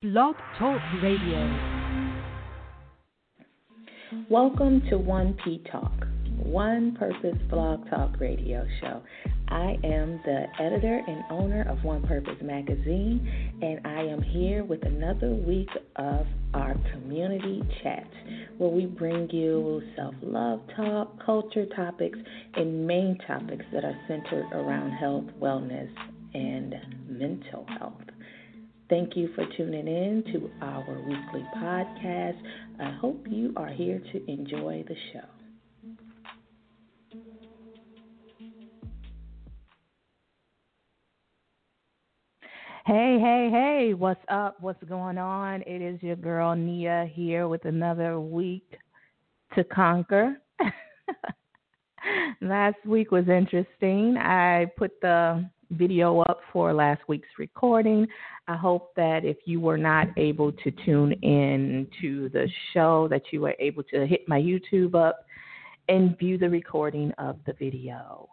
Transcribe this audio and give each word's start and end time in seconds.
Blog 0.00 0.36
Talk 0.56 0.80
Radio. 1.02 1.42
Welcome 4.30 4.80
to 4.82 4.94
1P 4.94 5.72
Talk, 5.72 6.06
One 6.36 6.94
Purpose 6.96 7.36
Blog 7.50 7.90
Talk 7.90 8.20
Radio 8.20 8.64
Show. 8.80 9.02
I 9.48 9.76
am 9.82 10.20
the 10.24 10.44
editor 10.60 11.02
and 11.04 11.24
owner 11.30 11.68
of 11.68 11.82
One 11.82 12.06
Purpose 12.06 12.40
Magazine, 12.40 13.58
and 13.60 13.84
I 13.84 14.02
am 14.02 14.22
here 14.22 14.62
with 14.62 14.86
another 14.86 15.30
week 15.30 15.70
of 15.96 16.28
our 16.54 16.76
community 16.92 17.60
chat 17.82 18.06
where 18.58 18.70
we 18.70 18.86
bring 18.86 19.28
you 19.30 19.82
self 19.96 20.14
love 20.22 20.60
talk, 20.76 21.26
culture 21.26 21.66
topics, 21.74 22.20
and 22.54 22.86
main 22.86 23.18
topics 23.26 23.64
that 23.72 23.84
are 23.84 23.98
centered 24.06 24.46
around 24.52 24.92
health, 24.92 25.24
wellness, 25.40 25.90
and 26.34 26.76
mental 27.08 27.66
health. 27.80 27.94
Thank 28.88 29.16
you 29.16 29.28
for 29.34 29.44
tuning 29.54 29.86
in 29.86 30.24
to 30.32 30.50
our 30.62 30.98
weekly 31.06 31.46
podcast. 31.56 32.40
I 32.80 32.90
hope 32.92 33.26
you 33.28 33.52
are 33.54 33.68
here 33.68 34.00
to 34.12 34.30
enjoy 34.30 34.82
the 34.88 34.96
show. 35.12 35.28
Hey, 42.86 43.18
hey, 43.20 43.50
hey, 43.52 43.92
what's 43.92 44.24
up? 44.30 44.56
What's 44.60 44.82
going 44.84 45.18
on? 45.18 45.60
It 45.66 45.82
is 45.82 46.02
your 46.02 46.16
girl 46.16 46.56
Nia 46.56 47.10
here 47.12 47.46
with 47.46 47.66
another 47.66 48.18
week 48.18 48.78
to 49.54 49.64
conquer. 49.64 50.40
Last 52.40 52.78
week 52.86 53.10
was 53.10 53.28
interesting. 53.28 54.16
I 54.16 54.64
put 54.78 54.92
the 55.02 55.46
video 55.70 56.20
up 56.20 56.40
for 56.52 56.72
last 56.72 57.02
week's 57.08 57.28
recording. 57.38 58.06
I 58.46 58.56
hope 58.56 58.94
that 58.96 59.24
if 59.24 59.36
you 59.44 59.60
were 59.60 59.78
not 59.78 60.08
able 60.16 60.52
to 60.52 60.70
tune 60.84 61.12
in 61.22 61.86
to 62.00 62.28
the 62.30 62.48
show 62.72 63.08
that 63.10 63.22
you 63.32 63.40
were 63.42 63.54
able 63.58 63.82
to 63.84 64.06
hit 64.06 64.28
my 64.28 64.40
YouTube 64.40 64.94
up 64.94 65.26
and 65.88 66.18
view 66.18 66.38
the 66.38 66.48
recording 66.48 67.12
of 67.18 67.38
the 67.46 67.52
video. 67.54 68.28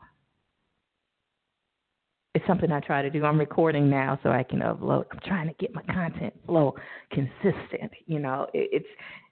It's 2.33 2.45
something 2.47 2.69
I 2.69 2.81
try 2.81 3.01
to 3.01 3.09
do. 3.09 3.23
I'm 3.23 3.39
recording 3.39 3.89
now 3.89 4.19
so 4.21 4.29
I 4.29 4.43
can 4.43 4.59
upload. 4.59 5.05
I'm 5.11 5.19
trying 5.25 5.47
to 5.47 5.53
get 5.53 5.73
my 5.73 5.83
content 5.83 6.33
flow 6.45 6.75
consistent. 7.11 7.91
You 8.07 8.19
know, 8.19 8.47
it's 8.53 8.85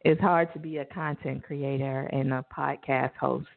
it's 0.06 0.22
hard 0.22 0.54
to 0.54 0.60
be 0.60 0.78
a 0.78 0.86
content 0.86 1.44
creator 1.44 2.10
and 2.14 2.32
a 2.32 2.46
podcast 2.58 3.12
host. 3.20 3.48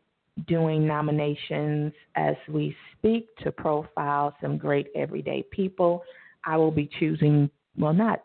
doing 0.50 0.86
nominations 0.86 1.94
as 2.16 2.36
we 2.50 2.76
speak 2.98 3.30
to 3.44 3.54
profile 3.54 4.36
some 4.42 4.58
great 4.58 4.88
everyday 4.98 5.46
people. 5.50 6.04
I 6.46 6.58
will 6.58 6.72
be 6.72 6.90
choosing, 7.00 7.50
well, 7.78 7.94
not 7.94 8.24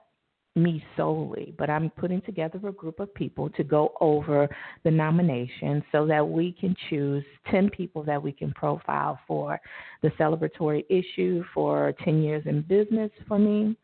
me 0.57 0.85
solely, 0.97 1.53
but 1.59 1.69
I'm 1.69 1.91
putting 1.91 2.21
together 2.23 2.61
a 2.69 2.73
group 2.73 3.01
of 3.01 3.13
people 3.15 3.51
to 3.51 3.65
go 3.65 3.95
over 4.01 4.49
the 4.85 4.91
nominations 4.91 5.83
so 5.91 6.07
that 6.07 6.27
we 6.27 6.53
can 6.53 6.77
choose 6.89 7.25
10 7.51 7.71
people 7.71 8.05
that 8.05 8.23
we 8.23 8.31
can 8.31 8.53
profile 8.53 9.19
for 9.27 9.61
the 10.03 10.11
celebratory 10.11 10.85
issue 10.89 11.43
for 11.53 11.93
10 12.05 12.23
years 12.23 12.45
in 12.47 12.63
business 12.63 13.11
for 13.27 13.39
me. 13.39 13.77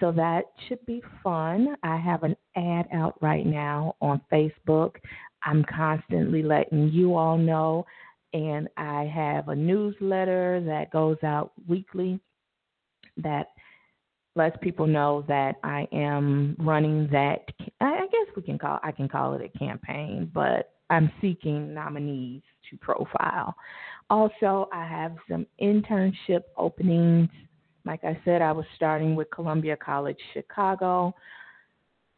So 0.00 0.12
that 0.12 0.44
should 0.68 0.84
be 0.86 1.02
fun. 1.22 1.76
I 1.82 1.96
have 1.96 2.22
an 2.24 2.36
ad 2.56 2.86
out 2.92 3.16
right 3.22 3.46
now 3.46 3.94
on 4.00 4.20
Facebook. 4.30 4.96
I'm 5.44 5.64
constantly 5.64 6.42
letting 6.42 6.90
you 6.90 7.14
all 7.14 7.38
know, 7.38 7.86
and 8.32 8.68
I 8.76 9.04
have 9.04 9.48
a 9.48 9.54
newsletter 9.54 10.60
that 10.66 10.90
goes 10.90 11.16
out 11.22 11.52
weekly 11.68 12.20
that 13.18 13.46
lets 14.36 14.56
people 14.60 14.86
know 14.86 15.24
that 15.28 15.56
I 15.64 15.88
am 15.92 16.56
running 16.58 17.08
that. 17.10 17.44
I 17.80 18.06
guess 18.12 18.36
we 18.36 18.42
can 18.42 18.58
call 18.58 18.78
I 18.82 18.92
can 18.92 19.08
call 19.08 19.34
it 19.34 19.42
a 19.42 19.58
campaign, 19.58 20.30
but 20.32 20.72
I'm 20.90 21.10
seeking 21.20 21.74
nominees 21.74 22.42
to 22.70 22.76
profile. 22.76 23.54
Also, 24.08 24.68
I 24.72 24.86
have 24.86 25.16
some 25.28 25.46
internship 25.60 26.42
openings. 26.56 27.28
Like 27.84 28.04
I 28.04 28.18
said, 28.24 28.42
I 28.42 28.52
was 28.52 28.66
starting 28.76 29.16
with 29.16 29.30
Columbia 29.30 29.76
College 29.76 30.18
Chicago. 30.32 31.14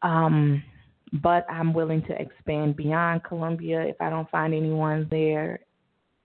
Um, 0.03 0.63
but 1.23 1.47
I'm 1.51 1.73
willing 1.73 2.03
to 2.03 2.21
expand 2.21 2.77
beyond 2.77 3.25
Columbia 3.25 3.83
if 3.83 3.97
I 4.01 4.11
don't 4.11 4.31
find 4.31 4.53
anyone 4.53 5.07
there. 5.11 5.61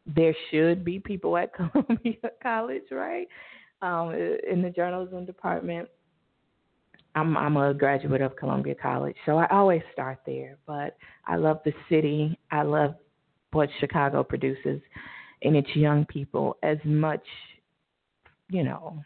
There 0.05 0.35
should 0.51 0.83
be 0.83 0.99
people 0.99 1.37
at 1.37 1.53
Columbia 1.55 2.17
College, 2.41 2.83
right? 2.91 3.27
Um, 3.83 4.13
in 4.49 4.61
the 4.61 4.69
journalism 4.69 5.25
department. 5.25 5.89
I'm 7.15 7.37
I'm 7.37 7.57
a 7.57 7.73
graduate 7.75 8.21
of 8.21 8.35
Columbia 8.35 8.73
College, 8.73 9.15
so 9.27 9.37
I 9.37 9.47
always 9.51 9.81
start 9.91 10.19
there. 10.25 10.57
But 10.65 10.97
I 11.27 11.35
love 11.35 11.59
the 11.63 11.73
city. 11.89 12.39
I 12.49 12.63
love 12.63 12.95
what 13.51 13.69
Chicago 13.79 14.23
produces 14.23 14.81
in 15.43 15.55
its 15.55 15.69
young 15.75 16.05
people 16.05 16.57
as 16.63 16.77
much, 16.83 17.23
you 18.49 18.63
know, 18.63 19.03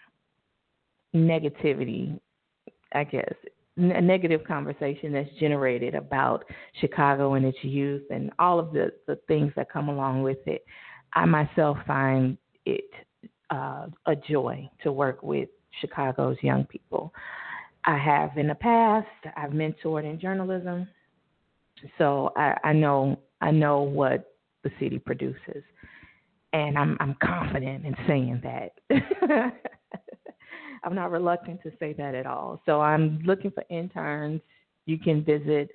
negativity, 1.14 2.18
I 2.94 3.04
guess, 3.04 3.34
a 3.76 4.02
negative 4.02 4.42
conversation 4.48 5.12
that's 5.12 5.30
generated 5.40 5.96
about 5.96 6.46
Chicago 6.80 7.34
and 7.34 7.46
its 7.46 7.58
youth 7.62 8.04
and 8.10 8.32
all 8.40 8.58
of 8.58 8.72
the, 8.72 8.92
the 9.06 9.18
things 9.28 9.52
that 9.58 9.70
come 9.70 9.90
along 9.90 10.24
with 10.24 10.40
it. 10.46 10.64
I 11.14 11.26
myself 11.26 11.78
find 11.86 12.38
it 12.66 12.90
uh, 13.50 13.88
a 14.06 14.16
joy 14.16 14.70
to 14.84 14.92
work 14.92 15.24
with 15.24 15.50
Chicago's 15.82 16.38
young 16.42 16.66
people. 16.66 17.14
I 17.86 17.98
have 17.98 18.38
in 18.38 18.48
the 18.48 18.56
past. 18.56 19.08
I've 19.36 19.52
mentored 19.52 20.04
in 20.04 20.20
journalism, 20.20 20.88
so 21.98 22.34
I, 22.36 22.58
I 22.64 22.74
know 22.74 23.20
I 23.40 23.52
know 23.52 23.82
what 23.82 24.34
the 24.64 24.72
city 24.80 25.00
produces, 25.00 25.64
and 26.54 26.78
I'm 26.78 26.98
I'm 27.00 27.16
confident 27.24 27.86
in 27.86 27.96
saying 28.08 28.42
that. 28.44 28.74
I'm 30.84 30.96
not 30.96 31.12
reluctant 31.12 31.62
to 31.64 31.72
say 31.80 31.94
that 31.94 32.16
at 32.16 32.26
all. 32.26 32.62
So 32.66 32.82
I'm 32.82 33.20
looking 33.26 33.52
for 33.52 33.64
interns. 33.70 34.42
You 34.86 34.98
can 34.98 35.24
visit 35.24 35.70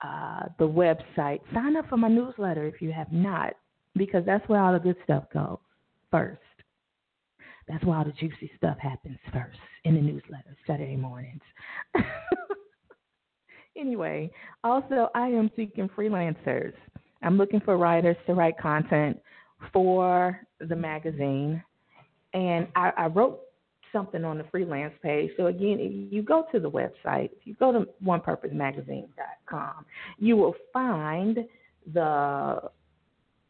uh, 0.00 0.44
the 0.58 0.68
website. 0.68 1.40
Sign 1.52 1.76
up 1.76 1.88
for 1.88 1.96
my 1.96 2.08
newsletter 2.08 2.66
if 2.66 2.80
you 2.80 2.92
have 2.92 3.12
not, 3.12 3.54
because 3.96 4.24
that's 4.24 4.46
where 4.48 4.62
all 4.62 4.72
the 4.72 4.78
good 4.78 4.96
stuff 5.04 5.24
goes 5.32 5.58
first. 6.10 6.40
That's 7.68 7.84
why 7.84 7.98
all 7.98 8.04
the 8.04 8.12
juicy 8.12 8.50
stuff 8.56 8.78
happens 8.78 9.18
first 9.32 9.58
in 9.84 9.94
the 9.94 10.00
newsletter 10.00 10.56
Saturday 10.66 10.96
mornings. 10.96 11.42
anyway, 13.76 14.30
also 14.64 15.10
I 15.14 15.28
am 15.28 15.50
seeking 15.54 15.88
freelancers. 15.96 16.72
I'm 17.22 17.36
looking 17.36 17.60
for 17.60 17.76
writers 17.76 18.16
to 18.26 18.34
write 18.34 18.58
content 18.58 19.20
for 19.72 20.40
the 20.60 20.76
magazine, 20.76 21.62
and 22.32 22.68
I, 22.76 22.92
I 22.96 23.06
wrote 23.06 23.40
something 23.92 24.24
on 24.24 24.38
the 24.38 24.44
freelance 24.50 24.94
page. 25.02 25.30
So 25.36 25.46
again, 25.46 25.78
if 25.80 26.12
you 26.12 26.22
go 26.22 26.46
to 26.52 26.60
the 26.60 26.70
website, 26.70 27.30
if 27.32 27.44
you 27.44 27.54
go 27.54 27.72
to 27.72 27.86
onepurposemagazine.com, 28.04 29.86
you 30.18 30.36
will 30.36 30.54
find 30.72 31.38
the 31.92 32.60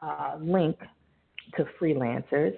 uh, 0.01 0.37
link 0.41 0.77
to 1.57 1.67
freelancers 1.81 2.57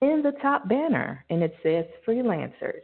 in 0.00 0.22
the 0.22 0.32
top 0.42 0.68
banner, 0.68 1.24
and 1.30 1.42
it 1.42 1.54
says 1.62 1.84
freelancers. 2.06 2.82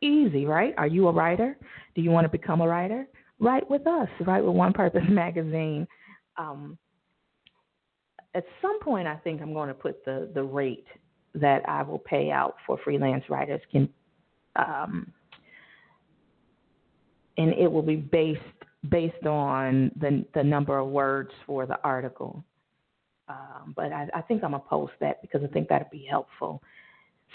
Easy, 0.00 0.44
right? 0.44 0.74
Are 0.76 0.86
you 0.86 1.08
a 1.08 1.12
writer? 1.12 1.56
Do 1.94 2.02
you 2.02 2.10
want 2.10 2.24
to 2.24 2.28
become 2.28 2.60
a 2.60 2.68
writer? 2.68 3.06
Write 3.38 3.68
with 3.70 3.86
us. 3.86 4.08
Write 4.20 4.44
with 4.44 4.54
One 4.54 4.72
Purpose 4.72 5.04
Magazine. 5.08 5.86
Um, 6.36 6.78
at 8.34 8.44
some 8.60 8.80
point, 8.80 9.06
I 9.06 9.16
think 9.16 9.40
I'm 9.40 9.54
going 9.54 9.68
to 9.68 9.74
put 9.74 10.04
the 10.04 10.30
the 10.34 10.42
rate 10.42 10.86
that 11.34 11.66
I 11.68 11.82
will 11.82 11.98
pay 11.98 12.30
out 12.30 12.56
for 12.66 12.78
freelance 12.82 13.24
writers 13.28 13.60
can, 13.70 13.88
um, 14.56 15.12
and 17.38 17.52
it 17.52 17.70
will 17.70 17.82
be 17.82 17.96
based 17.96 18.40
based 18.90 19.26
on 19.26 19.90
the 19.98 20.24
the 20.34 20.44
number 20.44 20.78
of 20.78 20.88
words 20.88 21.30
for 21.46 21.66
the 21.66 21.78
article. 21.82 22.44
Um, 23.28 23.72
but 23.74 23.92
I, 23.92 24.08
I 24.14 24.22
think 24.22 24.44
I'm 24.44 24.52
gonna 24.52 24.62
post 24.68 24.92
that 25.00 25.20
because 25.22 25.42
I 25.42 25.48
think 25.48 25.68
that'd 25.68 25.90
be 25.90 26.06
helpful. 26.08 26.62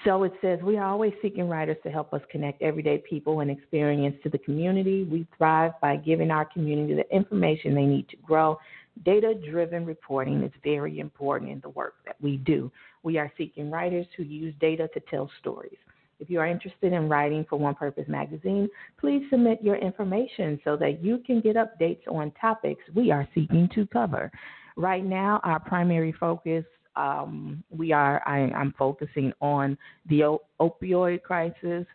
So 0.06 0.24
it 0.24 0.34
says 0.42 0.60
we 0.64 0.78
are 0.78 0.90
always 0.90 1.14
seeking 1.22 1.48
writers 1.48 1.78
to 1.84 1.92
help 1.92 2.14
us 2.14 2.22
connect 2.32 2.62
everyday 2.62 2.98
people 2.98 3.42
and 3.42 3.52
experience 3.52 4.16
to 4.24 4.30
the 4.30 4.38
community. 4.40 5.04
We 5.04 5.28
thrive 5.38 5.74
by 5.82 5.98
giving 5.98 6.32
our 6.32 6.46
community 6.46 6.96
the 6.96 7.16
information 7.16 7.76
they 7.76 7.86
need 7.86 8.10
to 8.10 8.18
grow. 8.18 8.58
Data 9.06 9.36
driven 9.50 9.86
reporting 9.86 10.44
is 10.44 10.52
very 10.64 11.00
important 11.00 11.52
in 11.52 11.60
the 11.60 11.70
work 11.70 11.96
that 12.06 12.16
we 12.20 12.38
do. 12.38 12.72
We 13.04 13.18
are 13.18 13.32
seeking 13.38 13.70
writers 13.70 14.08
who 14.18 14.24
use 14.24 14.54
data 14.60 14.90
to 14.94 15.00
tell 15.02 15.30
stories. 15.40 15.78
If 16.22 16.30
you 16.30 16.40
are 16.40 16.48
interested 16.48 16.94
in 16.94 17.10
writing 17.10 17.46
for 17.50 17.58
One 17.58 17.74
Purpose 17.74 18.06
Magazine, 18.08 18.70
please 19.00 19.24
submit 19.32 19.62
your 19.64 19.76
information 19.76 20.60
so 20.64 20.78
that 20.78 21.04
you 21.04 21.18
can 21.26 21.42
get 21.42 21.56
updates 21.56 22.08
on 22.08 22.32
topics 22.40 22.84
we 22.94 23.12
are 23.12 23.28
seeking 23.34 23.68
to 23.74 23.88
cover. 23.88 24.32
Right 24.78 25.04
now, 25.04 25.42
our 25.44 25.60
primary 25.60 26.14
focus 26.14 26.64
um, 26.96 27.64
we 27.70 27.92
are 27.92 28.22
I, 28.26 28.40
am 28.40 28.74
focusing 28.78 29.34
on 29.42 29.78
the 30.10 30.38
opioid 30.60 31.24
crisis 31.24 31.86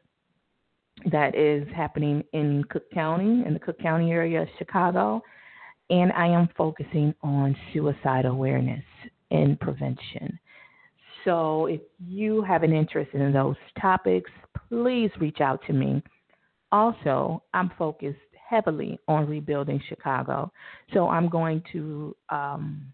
that 1.10 1.34
is 1.34 1.68
happening 1.74 2.24
in 2.32 2.64
Cook 2.70 2.90
County, 2.92 3.44
in 3.46 3.52
the 3.52 3.60
Cook 3.60 3.78
County 3.78 4.10
area 4.10 4.42
of 4.42 4.48
Chicago, 4.58 5.22
and 5.90 6.12
I 6.12 6.26
am 6.26 6.48
focusing 6.56 7.14
on 7.22 7.54
suicide 7.72 8.24
awareness 8.24 8.84
and 9.30 9.60
prevention. 9.60 10.38
So 11.26 11.66
if 11.66 11.80
you 11.98 12.40
have 12.42 12.62
an 12.62 12.72
interest 12.72 13.10
in 13.12 13.32
those 13.32 13.56
topics, 13.80 14.30
please 14.68 15.10
reach 15.20 15.40
out 15.40 15.60
to 15.66 15.72
me. 15.74 16.02
Also, 16.72 17.42
I'm 17.52 17.70
focused 17.76 18.18
heavily 18.48 18.98
on 19.08 19.28
rebuilding 19.28 19.82
Chicago. 19.88 20.50
So 20.94 21.08
I'm 21.08 21.28
going 21.28 21.62
to 21.72 22.16
um, 22.30 22.92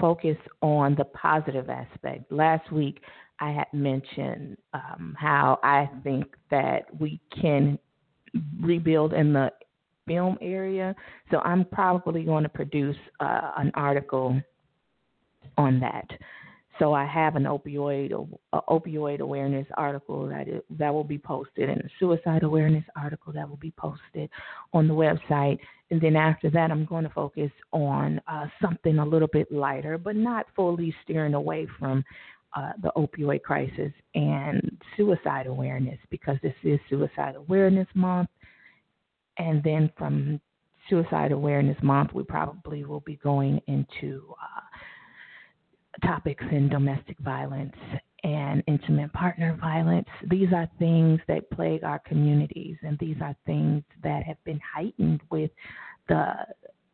focus 0.00 0.36
on 0.62 0.96
the 0.96 1.04
positive 1.04 1.70
aspect. 1.70 2.30
Last 2.30 2.70
week, 2.72 3.00
I 3.40 3.52
had 3.52 3.66
mentioned 3.72 4.56
um, 4.72 5.16
how 5.18 5.60
I 5.62 5.88
think 6.02 6.26
that 6.50 6.86
we 6.98 7.20
can 7.40 7.78
rebuild 8.60 9.12
in 9.12 9.32
the 9.32 9.50
film 10.06 10.38
area. 10.40 10.94
So 11.30 11.38
I'm 11.38 11.64
probably 11.64 12.24
going 12.24 12.42
to 12.42 12.48
produce 12.48 12.96
uh, 13.20 13.52
an 13.56 13.70
article 13.74 14.40
on 15.56 15.80
that. 15.80 16.06
So 16.78 16.92
I 16.92 17.04
have 17.04 17.36
an 17.36 17.44
opioid 17.44 18.12
uh, 18.52 18.60
opioid 18.68 19.20
awareness 19.20 19.66
article 19.76 20.26
that 20.28 20.48
is, 20.48 20.62
that 20.70 20.92
will 20.92 21.04
be 21.04 21.18
posted, 21.18 21.68
and 21.68 21.80
a 21.80 21.88
suicide 22.00 22.42
awareness 22.42 22.84
article 22.96 23.32
that 23.32 23.48
will 23.48 23.58
be 23.58 23.72
posted 23.76 24.28
on 24.72 24.88
the 24.88 24.94
website. 24.94 25.58
And 25.90 26.00
then 26.00 26.16
after 26.16 26.50
that, 26.50 26.70
I'm 26.70 26.84
going 26.84 27.04
to 27.04 27.10
focus 27.10 27.50
on 27.72 28.20
uh, 28.26 28.46
something 28.60 28.98
a 28.98 29.06
little 29.06 29.28
bit 29.28 29.52
lighter, 29.52 29.98
but 29.98 30.16
not 30.16 30.46
fully 30.56 30.94
steering 31.04 31.34
away 31.34 31.68
from 31.78 32.04
uh, 32.56 32.72
the 32.82 32.90
opioid 32.96 33.42
crisis 33.42 33.92
and 34.14 34.78
suicide 34.96 35.46
awareness 35.46 35.98
because 36.10 36.36
this 36.42 36.54
is 36.62 36.80
Suicide 36.88 37.36
Awareness 37.36 37.88
Month. 37.94 38.30
And 39.38 39.62
then 39.62 39.90
from 39.98 40.40
Suicide 40.88 41.32
Awareness 41.32 41.76
Month, 41.82 42.12
we 42.14 42.22
probably 42.22 42.84
will 42.84 43.00
be 43.00 43.16
going 43.16 43.60
into 43.66 44.34
uh, 44.40 44.60
topics 46.02 46.44
in 46.50 46.68
domestic 46.68 47.18
violence 47.18 47.74
and 48.24 48.62
intimate 48.66 49.12
partner 49.12 49.56
violence. 49.60 50.08
These 50.30 50.48
are 50.54 50.68
things 50.78 51.20
that 51.28 51.50
plague 51.50 51.84
our 51.84 51.98
communities, 52.00 52.76
and 52.82 52.98
these 52.98 53.16
are 53.20 53.36
things 53.46 53.82
that 54.02 54.24
have 54.24 54.42
been 54.44 54.60
heightened 54.74 55.20
with 55.30 55.50
the 56.08 56.32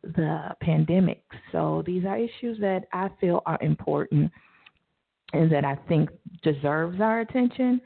the 0.03 0.49
pandemic. 0.61 1.23
So 1.51 1.83
these 1.85 2.05
are 2.05 2.17
issues 2.17 2.59
that 2.59 2.85
I 2.91 3.09
feel 3.19 3.43
are 3.45 3.59
important 3.61 4.31
and 5.33 5.51
that 5.51 5.63
I 5.63 5.75
think 5.87 6.09
deserves 6.43 6.99
our 6.99 7.21
attention 7.21 7.79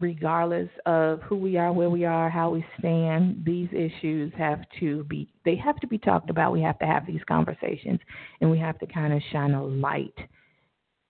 regardless 0.00 0.68
of 0.86 1.20
who 1.22 1.36
we 1.36 1.56
are, 1.56 1.72
where 1.72 1.90
we 1.90 2.04
are, 2.04 2.28
how 2.28 2.50
we 2.50 2.64
stand, 2.78 3.42
these 3.44 3.68
issues 3.72 4.32
have 4.36 4.60
to 4.80 5.04
be 5.04 5.28
they 5.44 5.56
have 5.56 5.76
to 5.80 5.86
be 5.86 5.98
talked 5.98 6.30
about. 6.30 6.52
We 6.52 6.62
have 6.62 6.78
to 6.80 6.86
have 6.86 7.06
these 7.06 7.22
conversations 7.28 8.00
and 8.40 8.50
we 8.50 8.58
have 8.58 8.78
to 8.80 8.86
kind 8.86 9.12
of 9.12 9.22
shine 9.30 9.52
a 9.52 9.64
light 9.64 10.14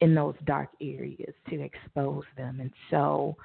in 0.01 0.15
those 0.15 0.35
dark 0.45 0.69
areas 0.83 1.33
to 1.49 1.61
expose 1.63 2.25
them. 2.37 2.61
And 2.61 2.71
so 2.91 3.37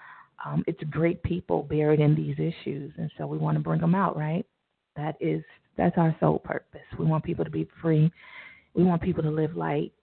um, 0.46 0.64
it's 0.68 0.82
great 0.90 1.22
people 1.24 1.64
buried 1.64 2.00
in 2.00 2.16
these 2.16 2.36
issues, 2.36 2.94
and 2.98 3.12
so 3.18 3.28
we 3.28 3.38
want 3.38 3.58
to 3.58 3.64
bring 3.64 3.82
them 3.82 3.96
out, 3.96 4.18
right? 4.18 4.46
That 4.96 5.16
is 5.20 5.44
that's 5.78 5.98
our 5.98 6.16
sole 6.20 6.40
purpose. 6.40 6.82
We 6.98 7.06
want 7.06 7.24
people 7.24 7.46
to 7.46 7.52
be 7.52 7.68
free. 7.82 8.12
We 8.74 8.84
want 8.84 9.02
people 9.02 9.24
to 9.24 9.30
live 9.30 9.56
light. 9.56 9.94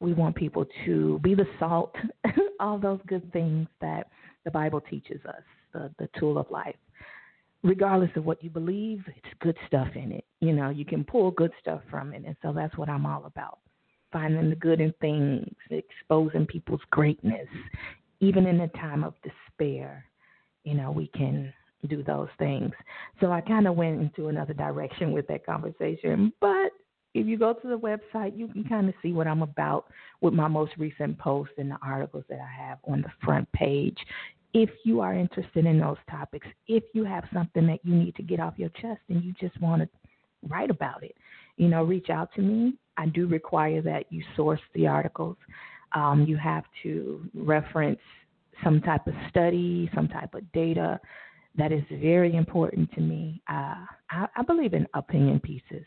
We 0.00 0.14
want 0.14 0.36
people 0.36 0.64
to 0.86 1.18
be 1.22 1.34
the 1.34 1.46
salt, 1.58 1.94
all 2.60 2.78
those 2.78 3.00
good 3.06 3.30
things 3.32 3.66
that 3.80 4.08
the 4.44 4.50
Bible 4.50 4.80
teaches 4.80 5.20
us, 5.26 5.42
the, 5.72 5.90
the 5.98 6.08
tool 6.18 6.38
of 6.38 6.50
life. 6.50 6.76
Regardless 7.62 8.10
of 8.16 8.24
what 8.24 8.42
you 8.42 8.50
believe, 8.50 9.02
it's 9.08 9.34
good 9.40 9.56
stuff 9.66 9.88
in 9.94 10.12
it. 10.12 10.24
You 10.40 10.52
know, 10.52 10.70
you 10.70 10.84
can 10.84 11.04
pull 11.04 11.30
good 11.32 11.50
stuff 11.60 11.80
from 11.90 12.12
it. 12.12 12.22
And 12.24 12.36
so 12.40 12.52
that's 12.52 12.76
what 12.76 12.88
I'm 12.88 13.04
all 13.04 13.26
about 13.26 13.58
finding 14.12 14.50
the 14.50 14.56
good 14.56 14.80
in 14.80 14.92
things, 15.00 15.46
exposing 15.70 16.46
people's 16.46 16.80
greatness. 16.90 17.48
Even 18.20 18.46
in 18.46 18.60
a 18.60 18.68
time 18.68 19.04
of 19.04 19.14
despair, 19.22 20.04
you 20.64 20.74
know, 20.74 20.90
we 20.90 21.08
can 21.08 21.52
do 21.88 22.02
those 22.02 22.28
things. 22.38 22.72
So 23.20 23.30
I 23.30 23.40
kind 23.40 23.68
of 23.68 23.76
went 23.76 24.00
into 24.00 24.28
another 24.28 24.54
direction 24.54 25.12
with 25.12 25.26
that 25.28 25.46
conversation, 25.46 26.32
but 26.40 26.72
if 27.20 27.26
you 27.26 27.38
go 27.38 27.52
to 27.52 27.68
the 27.68 27.78
website, 27.78 28.36
you 28.36 28.48
can 28.48 28.64
kind 28.64 28.88
of 28.88 28.94
see 29.02 29.12
what 29.12 29.26
I'm 29.26 29.42
about 29.42 29.86
with 30.20 30.34
my 30.34 30.48
most 30.48 30.72
recent 30.78 31.18
posts 31.18 31.54
and 31.58 31.70
the 31.70 31.78
articles 31.82 32.24
that 32.28 32.40
I 32.40 32.68
have 32.68 32.78
on 32.86 33.02
the 33.02 33.10
front 33.24 33.50
page 33.52 33.98
if 34.54 34.70
you 34.84 35.00
are 35.00 35.14
interested 35.14 35.66
in 35.66 35.78
those 35.78 35.98
topics, 36.10 36.46
if 36.66 36.82
you 36.92 37.04
have 37.04 37.24
something 37.32 37.66
that 37.66 37.80
you 37.84 37.94
need 37.94 38.14
to 38.16 38.22
get 38.22 38.40
off 38.40 38.54
your 38.56 38.70
chest 38.70 39.00
and 39.08 39.22
you 39.22 39.34
just 39.40 39.60
want 39.60 39.82
to 39.82 39.88
write 40.48 40.70
about 40.70 41.02
it, 41.02 41.14
you 41.56 41.68
know, 41.68 41.82
reach 41.84 42.10
out 42.10 42.32
to 42.34 42.40
me. 42.40 42.74
I 42.96 43.06
do 43.06 43.26
require 43.26 43.82
that 43.82 44.10
you 44.10 44.22
source 44.36 44.60
the 44.74 44.86
articles. 44.86 45.36
Um, 45.92 46.24
you 46.26 46.36
have 46.36 46.64
to 46.82 47.24
reference 47.34 48.00
some 48.64 48.80
type 48.80 49.06
of 49.06 49.14
study, 49.30 49.90
some 49.94 50.08
type 50.08 50.34
of 50.34 50.50
data. 50.52 50.98
That 51.56 51.72
is 51.72 51.82
very 51.90 52.34
important 52.36 52.90
to 52.92 53.00
me. 53.00 53.42
Uh, 53.48 53.84
I, 54.10 54.28
I 54.36 54.42
believe 54.46 54.74
in 54.74 54.86
opinion 54.94 55.40
pieces, 55.40 55.84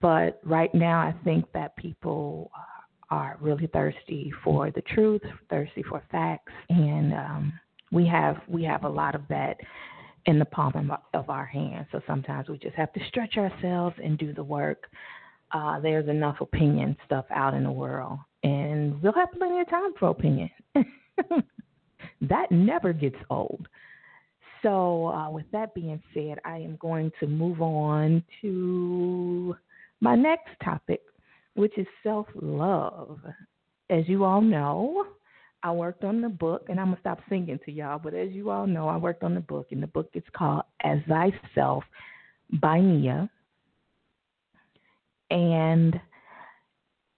but 0.00 0.40
right 0.44 0.72
now 0.74 0.98
I 0.98 1.14
think 1.24 1.46
that 1.52 1.76
people 1.76 2.50
are 3.10 3.36
really 3.40 3.66
thirsty 3.68 4.32
for 4.44 4.70
the 4.70 4.82
truth, 4.82 5.22
thirsty 5.48 5.82
for 5.82 6.02
facts, 6.10 6.52
and 6.68 7.14
um, 7.14 7.52
we 7.90 8.06
have 8.06 8.36
we 8.46 8.64
have 8.64 8.84
a 8.84 8.88
lot 8.88 9.14
of 9.14 9.22
that 9.28 9.56
in 10.26 10.38
the 10.38 10.44
palm 10.44 10.92
of 11.14 11.30
our 11.30 11.46
hands. 11.46 11.86
So 11.90 12.00
sometimes 12.06 12.48
we 12.48 12.58
just 12.58 12.76
have 12.76 12.92
to 12.92 13.00
stretch 13.08 13.36
ourselves 13.36 13.96
and 14.02 14.18
do 14.18 14.34
the 14.34 14.44
work. 14.44 14.88
Uh, 15.52 15.80
there's 15.80 16.08
enough 16.08 16.40
opinion 16.40 16.96
stuff 17.06 17.24
out 17.30 17.54
in 17.54 17.64
the 17.64 17.72
world, 17.72 18.18
and 18.42 19.00
we'll 19.02 19.14
have 19.14 19.32
plenty 19.32 19.60
of 19.60 19.70
time 19.70 19.92
for 19.98 20.10
opinion. 20.10 20.50
that 22.20 22.50
never 22.52 22.92
gets 22.92 23.16
old. 23.30 23.66
So, 24.62 25.06
uh, 25.06 25.30
with 25.30 25.46
that 25.52 25.72
being 25.74 26.02
said, 26.12 26.38
I 26.44 26.58
am 26.58 26.76
going 26.76 27.12
to 27.20 27.26
move 27.26 27.62
on 27.62 28.22
to 28.42 29.56
my 30.00 30.14
next 30.14 30.50
topic, 30.62 31.00
which 31.54 31.76
is 31.78 31.86
self 32.02 32.26
love. 32.34 33.20
As 33.90 34.08
you 34.08 34.24
all 34.24 34.40
know, 34.40 35.06
I 35.62 35.72
worked 35.72 36.04
on 36.04 36.20
the 36.20 36.28
book, 36.28 36.66
and 36.68 36.78
I'm 36.78 36.88
gonna 36.88 37.00
stop 37.00 37.20
singing 37.28 37.58
to 37.64 37.72
y'all. 37.72 37.98
But 37.98 38.14
as 38.14 38.30
you 38.30 38.50
all 38.50 38.66
know, 38.66 38.88
I 38.88 38.96
worked 38.96 39.22
on 39.22 39.34
the 39.34 39.40
book, 39.40 39.68
and 39.70 39.82
the 39.82 39.88
book 39.88 40.10
is 40.14 40.22
called 40.36 40.62
As 40.82 40.98
Thyself 41.08 41.84
by 42.60 42.80
Nia. 42.80 43.28
And 45.30 46.00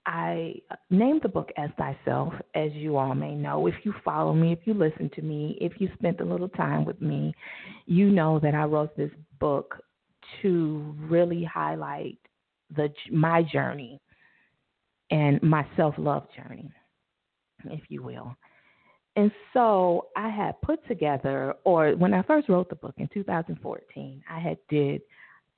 I 0.06 0.54
named 0.88 1.20
the 1.22 1.28
book 1.28 1.50
As 1.56 1.70
Thyself, 1.76 2.32
as 2.54 2.72
you 2.72 2.96
all 2.96 3.14
may 3.14 3.34
know. 3.34 3.66
If 3.66 3.74
you 3.84 3.92
follow 4.04 4.32
me, 4.32 4.52
if 4.52 4.60
you 4.64 4.74
listen 4.74 5.10
to 5.14 5.22
me, 5.22 5.58
if 5.60 5.74
you 5.78 5.90
spent 5.98 6.20
a 6.20 6.24
little 6.24 6.48
time 6.48 6.84
with 6.84 7.00
me, 7.02 7.34
you 7.86 8.10
know 8.10 8.40
that 8.40 8.54
I 8.54 8.64
wrote 8.64 8.96
this 8.96 9.12
book 9.38 9.76
to 10.40 10.94
really 10.98 11.44
highlight 11.44 12.18
the 12.74 12.92
my 13.10 13.42
journey 13.42 14.00
and 15.10 15.42
my 15.42 15.66
self-love 15.76 16.26
journey, 16.36 16.70
if 17.64 17.82
you 17.88 18.02
will. 18.02 18.36
And 19.16 19.32
so 19.52 20.06
I 20.16 20.28
had 20.28 20.60
put 20.62 20.86
together, 20.86 21.54
or 21.64 21.92
when 21.96 22.14
I 22.14 22.22
first 22.22 22.48
wrote 22.48 22.68
the 22.68 22.76
book 22.76 22.94
in 22.98 23.08
2014, 23.12 24.22
I 24.30 24.38
had 24.38 24.56
did 24.68 25.02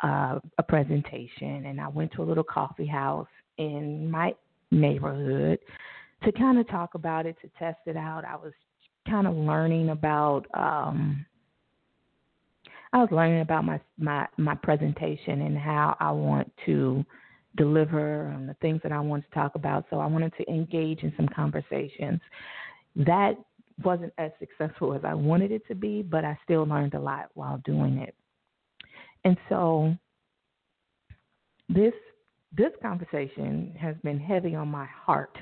uh, 0.02 0.40
a 0.58 0.62
presentation, 0.62 1.66
and 1.66 1.80
I 1.80 1.88
went 1.88 2.12
to 2.12 2.22
a 2.22 2.24
little 2.24 2.44
coffee 2.44 2.86
house 2.86 3.28
in 3.58 4.10
my 4.10 4.34
neighborhood 4.70 5.58
to 6.24 6.32
kind 6.32 6.58
of 6.58 6.68
talk 6.68 6.94
about 6.94 7.26
it, 7.26 7.36
to 7.42 7.50
test 7.58 7.78
it 7.86 7.96
out. 7.96 8.24
I 8.24 8.36
was 8.36 8.52
kind 9.08 9.26
of 9.26 9.34
learning 9.34 9.90
about 9.90 10.46
um 10.54 11.26
I 12.92 12.98
was 12.98 13.08
learning 13.10 13.40
about 13.40 13.64
my 13.64 13.80
my 13.98 14.26
my 14.36 14.54
presentation 14.54 15.42
and 15.42 15.56
how 15.56 15.96
I 15.98 16.10
want 16.10 16.52
to 16.66 17.04
deliver 17.56 18.26
and 18.28 18.48
the 18.48 18.54
things 18.54 18.80
that 18.82 18.92
I 18.92 19.00
want 19.00 19.24
to 19.24 19.30
talk 19.30 19.54
about. 19.54 19.86
So 19.90 19.98
I 19.98 20.06
wanted 20.06 20.32
to 20.38 20.48
engage 20.50 21.02
in 21.02 21.12
some 21.16 21.28
conversations. 21.28 22.20
That 22.96 23.34
wasn't 23.82 24.12
as 24.18 24.30
successful 24.38 24.94
as 24.94 25.02
I 25.04 25.14
wanted 25.14 25.52
it 25.52 25.66
to 25.68 25.74
be, 25.74 26.02
but 26.02 26.24
I 26.24 26.38
still 26.44 26.64
learned 26.64 26.94
a 26.94 27.00
lot 27.00 27.30
while 27.34 27.60
doing 27.64 27.98
it. 27.98 28.14
And 29.24 29.36
so 29.48 29.94
this 31.68 31.94
this 32.54 32.72
conversation 32.82 33.74
has 33.80 33.96
been 34.02 34.20
heavy 34.20 34.54
on 34.54 34.68
my 34.68 34.86
heart. 34.86 35.36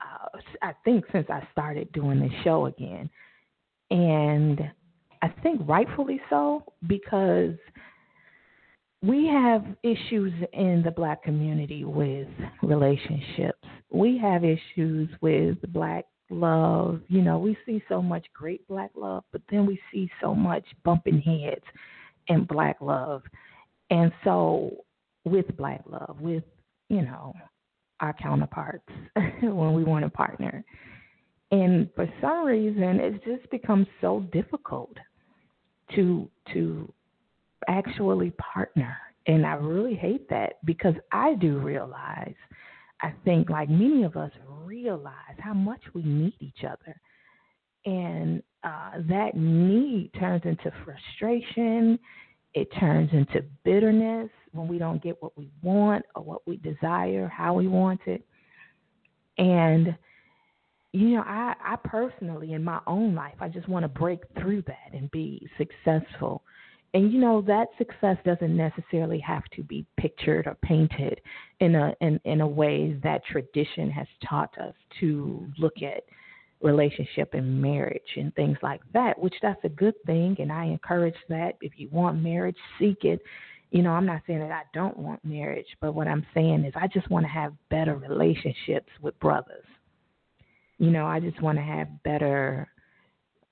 Uh, 0.00 0.38
I 0.62 0.72
think 0.84 1.04
since 1.12 1.28
I 1.28 1.46
started 1.52 1.92
doing 1.92 2.20
this 2.20 2.32
show 2.42 2.66
again, 2.66 3.10
and 3.90 4.60
I 5.22 5.28
think 5.42 5.60
rightfully 5.66 6.20
so 6.28 6.64
because 6.88 7.54
we 9.02 9.28
have 9.28 9.64
issues 9.82 10.32
in 10.52 10.82
the 10.84 10.90
black 10.90 11.22
community 11.22 11.84
with 11.84 12.28
relationships. 12.62 13.58
We 13.90 14.18
have 14.18 14.44
issues 14.44 15.08
with 15.20 15.58
black 15.72 16.06
love. 16.30 17.00
You 17.08 17.22
know, 17.22 17.38
we 17.38 17.56
see 17.64 17.82
so 17.88 18.02
much 18.02 18.26
great 18.34 18.66
black 18.68 18.90
love, 18.96 19.24
but 19.32 19.42
then 19.50 19.64
we 19.66 19.78
see 19.92 20.10
so 20.20 20.34
much 20.34 20.64
bumping 20.84 21.20
heads 21.20 21.64
in 22.28 22.44
black 22.44 22.80
love. 22.80 23.22
And 23.90 24.12
so 24.24 24.72
with 25.24 25.56
black 25.56 25.82
love, 25.86 26.20
with, 26.20 26.44
you 26.88 27.02
know, 27.02 27.32
our 28.00 28.12
counterparts 28.12 28.88
when 29.42 29.72
we 29.72 29.84
want 29.84 30.04
a 30.04 30.10
partner. 30.10 30.64
And 31.52 31.88
for 31.94 32.08
some 32.20 32.44
reason 32.44 32.98
it's 33.00 33.24
just 33.24 33.48
become 33.50 33.86
so 34.00 34.20
difficult 34.32 34.96
to 35.94 36.28
to 36.52 36.92
actually 37.68 38.32
partner. 38.32 38.96
And 39.26 39.46
I 39.46 39.54
really 39.54 39.94
hate 39.94 40.28
that 40.30 40.64
because 40.64 40.94
I 41.12 41.34
do 41.34 41.58
realize 41.58 42.34
I 43.00 43.12
think 43.24 43.50
like 43.50 43.68
many 43.68 44.02
of 44.02 44.16
us 44.16 44.32
realize 44.64 45.36
how 45.38 45.54
much 45.54 45.80
we 45.94 46.02
need 46.02 46.34
each 46.40 46.64
other. 46.64 47.00
And 47.84 48.42
uh, 48.64 48.92
that 49.08 49.36
need 49.36 50.10
turns 50.18 50.42
into 50.44 50.72
frustration 50.84 51.98
it 52.54 52.68
turns 52.78 53.10
into 53.12 53.44
bitterness 53.64 54.28
when 54.52 54.68
we 54.68 54.78
don't 54.78 55.02
get 55.02 55.22
what 55.22 55.36
we 55.36 55.50
want 55.62 56.04
or 56.14 56.22
what 56.22 56.46
we 56.46 56.58
desire, 56.58 57.26
how 57.28 57.54
we 57.54 57.66
want 57.66 58.00
it. 58.06 58.24
And 59.38 59.96
you 60.92 61.16
know, 61.16 61.22
I, 61.22 61.54
I 61.64 61.76
personally 61.76 62.52
in 62.52 62.62
my 62.62 62.80
own 62.86 63.14
life, 63.14 63.34
I 63.40 63.48
just 63.48 63.68
want 63.68 63.84
to 63.84 63.88
break 63.88 64.20
through 64.38 64.62
that 64.62 64.92
and 64.92 65.10
be 65.10 65.48
successful. 65.56 66.42
And 66.94 67.10
you 67.10 67.18
know, 67.18 67.40
that 67.42 67.68
success 67.78 68.18
doesn't 68.24 68.54
necessarily 68.54 69.18
have 69.20 69.44
to 69.56 69.62
be 69.62 69.86
pictured 69.96 70.46
or 70.46 70.56
painted 70.62 71.20
in 71.60 71.74
a 71.74 71.94
in, 72.02 72.20
in 72.24 72.42
a 72.42 72.46
way 72.46 72.98
that 73.02 73.24
tradition 73.24 73.90
has 73.90 74.06
taught 74.28 74.56
us 74.58 74.74
to 75.00 75.46
look 75.58 75.82
at 75.82 76.04
relationship 76.60 77.32
and 77.32 77.60
marriage 77.60 78.02
and 78.16 78.34
things 78.34 78.58
like 78.62 78.82
that, 78.92 79.18
which 79.18 79.34
that's 79.40 79.64
a 79.64 79.70
good 79.70 79.94
thing. 80.04 80.36
And 80.38 80.52
I 80.52 80.66
encourage 80.66 81.16
that. 81.30 81.56
If 81.62 81.72
you 81.76 81.88
want 81.90 82.22
marriage, 82.22 82.58
seek 82.78 83.04
it. 83.04 83.20
You 83.70 83.82
know, 83.82 83.92
I'm 83.92 84.04
not 84.04 84.20
saying 84.26 84.40
that 84.40 84.52
I 84.52 84.62
don't 84.74 84.98
want 84.98 85.24
marriage, 85.24 85.66
but 85.80 85.94
what 85.94 86.06
I'm 86.06 86.26
saying 86.34 86.66
is 86.66 86.74
I 86.76 86.88
just 86.88 87.10
want 87.10 87.24
to 87.24 87.32
have 87.32 87.54
better 87.70 87.96
relationships 87.96 88.90
with 89.00 89.18
brothers. 89.18 89.64
You 90.82 90.90
know, 90.90 91.06
I 91.06 91.20
just 91.20 91.40
want 91.40 91.58
to 91.58 91.62
have 91.62 92.02
better 92.02 92.68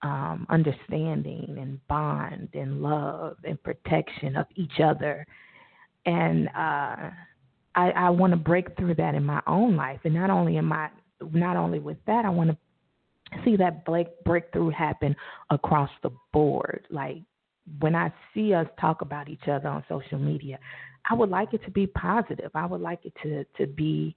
um, 0.03 0.49
understanding 0.51 1.59
and 1.61 1.79
bond 1.87 2.49
and 2.55 2.83
love 2.83 3.37
and 3.45 3.63
protection 3.63 4.35
of 4.35 4.47
each 4.57 4.81
other. 4.83 5.25
And 6.07 6.49
uh, 6.49 7.11
I, 7.77 7.91
I 7.95 8.11
want 8.11 8.33
to 8.33 8.37
break 8.37 8.77
through 8.77 8.97
that 8.97 9.15
in 9.15 9.25
my 9.25 9.41
own 9.47 9.77
life, 9.77 10.01
and 10.03 10.13
not 10.13 10.31
only 10.31 10.57
in 10.57 10.65
my 10.65 10.89
not 11.33 11.57
only 11.57 11.79
with 11.79 11.99
that, 12.09 12.25
I 12.25 12.31
want 12.31 12.51
to 12.51 13.39
see 13.45 13.55
that 13.59 13.85
break, 13.85 14.09
breakthrough 14.25 14.71
happen 14.71 15.15
across 15.51 15.91
the 16.03 16.11
board. 16.33 16.85
Like 16.91 17.19
when 17.79 17.95
I 17.95 18.13
see 18.35 18.55
us 18.55 18.67
talk 18.81 19.03
about 19.03 19.29
each 19.29 19.47
other 19.47 19.69
on 19.69 19.85
social 19.89 20.19
media, 20.19 20.59
I 21.09 21.15
would 21.15 21.31
like 21.31 21.55
it 21.55 21.63
to 21.65 21.71
be 21.71 21.87
positive. 21.87 22.51
I 22.57 22.67
would 22.67 22.81
like 22.81 23.05
it 23.05 23.13
to 23.23 23.45
to 23.57 23.71
be 23.71 24.17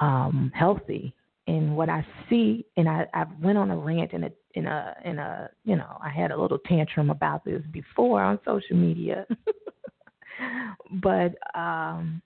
um, 0.00 0.52
healthy. 0.54 1.12
And 1.46 1.76
what 1.76 1.88
I 1.88 2.04
see, 2.28 2.66
and 2.76 2.88
I, 2.88 3.06
I 3.14 3.24
went 3.40 3.56
on 3.56 3.70
a 3.70 3.76
rant 3.76 4.12
in 4.12 4.24
a 4.24 4.30
in 4.54 4.66
a 4.66 4.96
in 5.04 5.18
a 5.18 5.50
you 5.64 5.76
know 5.76 5.98
I 6.02 6.08
had 6.08 6.32
a 6.32 6.40
little 6.40 6.58
tantrum 6.58 7.10
about 7.10 7.44
this 7.44 7.62
before 7.72 8.22
on 8.22 8.38
social 8.44 8.76
media, 8.76 9.26
but 11.02 11.36
um, 11.54 12.20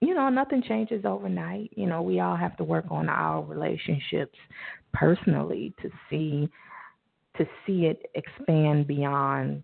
you 0.00 0.14
know, 0.14 0.28
nothing 0.28 0.62
changes 0.62 1.04
overnight. 1.04 1.72
You 1.76 1.86
know, 1.86 2.02
we 2.02 2.20
all 2.20 2.36
have 2.36 2.56
to 2.58 2.64
work 2.64 2.86
on 2.90 3.08
our 3.08 3.42
relationships 3.42 4.38
personally 4.92 5.74
to 5.82 5.90
see 6.08 6.48
to 7.36 7.44
see 7.66 7.86
it 7.86 8.10
expand 8.14 8.86
beyond 8.86 9.62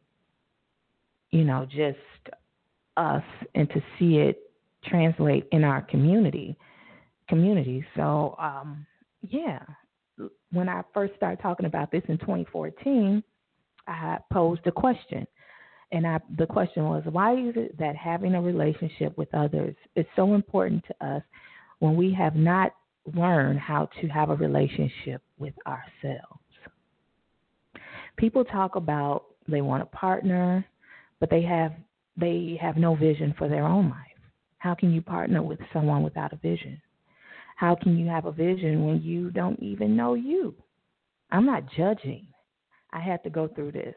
you 1.31 1.45
know 1.45 1.67
just 1.67 1.99
us 2.97 3.23
and 3.55 3.69
to 3.71 3.81
see 3.99 4.17
it 4.17 4.51
translate 4.85 5.47
in 5.53 5.63
our 5.63 5.81
community 5.83 6.57
community 7.29 7.85
so 7.95 8.35
um 8.39 8.85
yeah 9.23 9.61
when 10.53 10.69
i 10.69 10.83
first 10.93 11.15
started 11.17 11.41
talking 11.41 11.67
about 11.67 11.91
this 11.91 12.03
in 12.09 12.19
2014 12.19 13.23
i 13.87 14.19
posed 14.33 14.67
a 14.67 14.73
question 14.73 15.27
and 15.93 16.07
I, 16.07 16.21
the 16.39 16.47
question 16.47 16.85
was, 16.85 17.03
why 17.11 17.35
is 17.35 17.55
it 17.57 17.77
that 17.79 17.97
having 17.97 18.35
a 18.35 18.43
relationship 18.43 19.17
with 19.19 19.33
others 19.35 19.75
is 19.97 20.07
so 20.15 20.35
important 20.35 20.85
to 20.87 21.07
us 21.07 21.23
when 21.81 21.97
we 21.97 22.15
have 22.15 22.37
not 22.37 22.73
learned 23.15 23.59
how 23.59 23.89
to 24.01 24.07
have 24.09 24.31
a 24.31 24.37
relationship 24.37 25.21
with 25.39 25.55
ourselves? 25.67 26.41
People 28.17 28.45
talk 28.45 28.77
about 28.77 29.25
they 29.49 29.63
want 29.63 29.83
a 29.83 29.87
partner, 29.87 30.65
but 31.19 31.31
they 31.31 31.43
have 31.43 31.73
they 32.17 32.59
have 32.61 32.77
no 32.77 32.95
vision 32.95 33.35
for 33.37 33.49
their 33.49 33.65
own 33.65 33.89
life. 33.89 33.97
How 34.59 34.75
can 34.75 34.93
you 34.93 35.01
partner 35.01 35.43
with 35.43 35.59
someone 35.73 36.03
without 36.03 36.33
a 36.33 36.37
vision? 36.37 36.81
How 37.61 37.75
can 37.75 37.99
you 37.99 38.07
have 38.07 38.25
a 38.25 38.33
vision 38.33 38.87
when 38.87 39.03
you 39.03 39.31
don't 39.31 39.63
even 39.63 39.95
know 39.95 40.15
you? 40.15 40.55
I'm 41.31 41.45
not 41.45 41.71
judging. 41.77 42.27
I 42.91 43.01
had 43.01 43.23
to 43.25 43.29
go 43.29 43.49
through 43.49 43.73
this. 43.73 43.95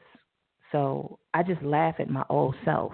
So 0.74 1.18
I 1.34 1.44
just 1.44 1.64
laugh 1.64 1.96
at 2.00 2.10
my 2.10 2.26
old 2.30 2.56
self. 2.66 2.92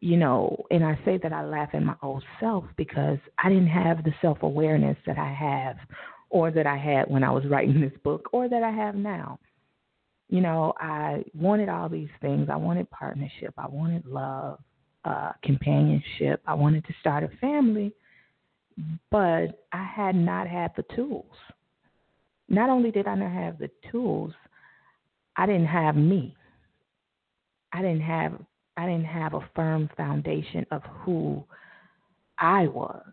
You 0.00 0.16
know, 0.16 0.64
and 0.70 0.82
I 0.82 0.98
say 1.04 1.18
that 1.22 1.34
I 1.34 1.44
laugh 1.44 1.68
at 1.74 1.82
my 1.82 1.96
old 2.02 2.24
self 2.40 2.64
because 2.78 3.18
I 3.36 3.50
didn't 3.50 3.66
have 3.66 4.04
the 4.04 4.14
self 4.22 4.42
awareness 4.42 4.96
that 5.04 5.18
I 5.18 5.30
have 5.34 5.76
or 6.30 6.50
that 6.50 6.66
I 6.66 6.78
had 6.78 7.10
when 7.10 7.22
I 7.22 7.30
was 7.30 7.44
writing 7.44 7.78
this 7.78 8.00
book 8.02 8.30
or 8.32 8.48
that 8.48 8.62
I 8.62 8.70
have 8.70 8.94
now. 8.94 9.38
You 10.30 10.40
know, 10.40 10.72
I 10.78 11.24
wanted 11.34 11.68
all 11.68 11.90
these 11.90 12.08
things. 12.22 12.48
I 12.50 12.56
wanted 12.56 12.88
partnership. 12.88 13.52
I 13.58 13.68
wanted 13.68 14.06
love, 14.06 14.60
uh, 15.04 15.32
companionship. 15.44 16.40
I 16.46 16.54
wanted 16.54 16.86
to 16.86 16.94
start 17.00 17.22
a 17.22 17.28
family, 17.36 17.92
but 19.10 19.64
I 19.72 19.84
had 19.84 20.14
not 20.14 20.46
had 20.46 20.72
the 20.76 20.84
tools. 20.94 21.26
Not 22.48 22.70
only 22.70 22.90
did 22.90 23.06
I 23.06 23.14
not 23.14 23.32
have 23.32 23.58
the 23.58 23.70
tools, 23.90 24.32
I 25.36 25.46
didn't 25.46 25.66
have 25.66 25.96
me. 25.96 26.36
I 27.72 27.82
didn't 27.82 28.02
have 28.02 28.32
I 28.76 28.86
didn't 28.86 29.06
have 29.06 29.34
a 29.34 29.48
firm 29.56 29.90
foundation 29.96 30.64
of 30.70 30.82
who 31.02 31.42
I 32.38 32.68
was 32.68 33.04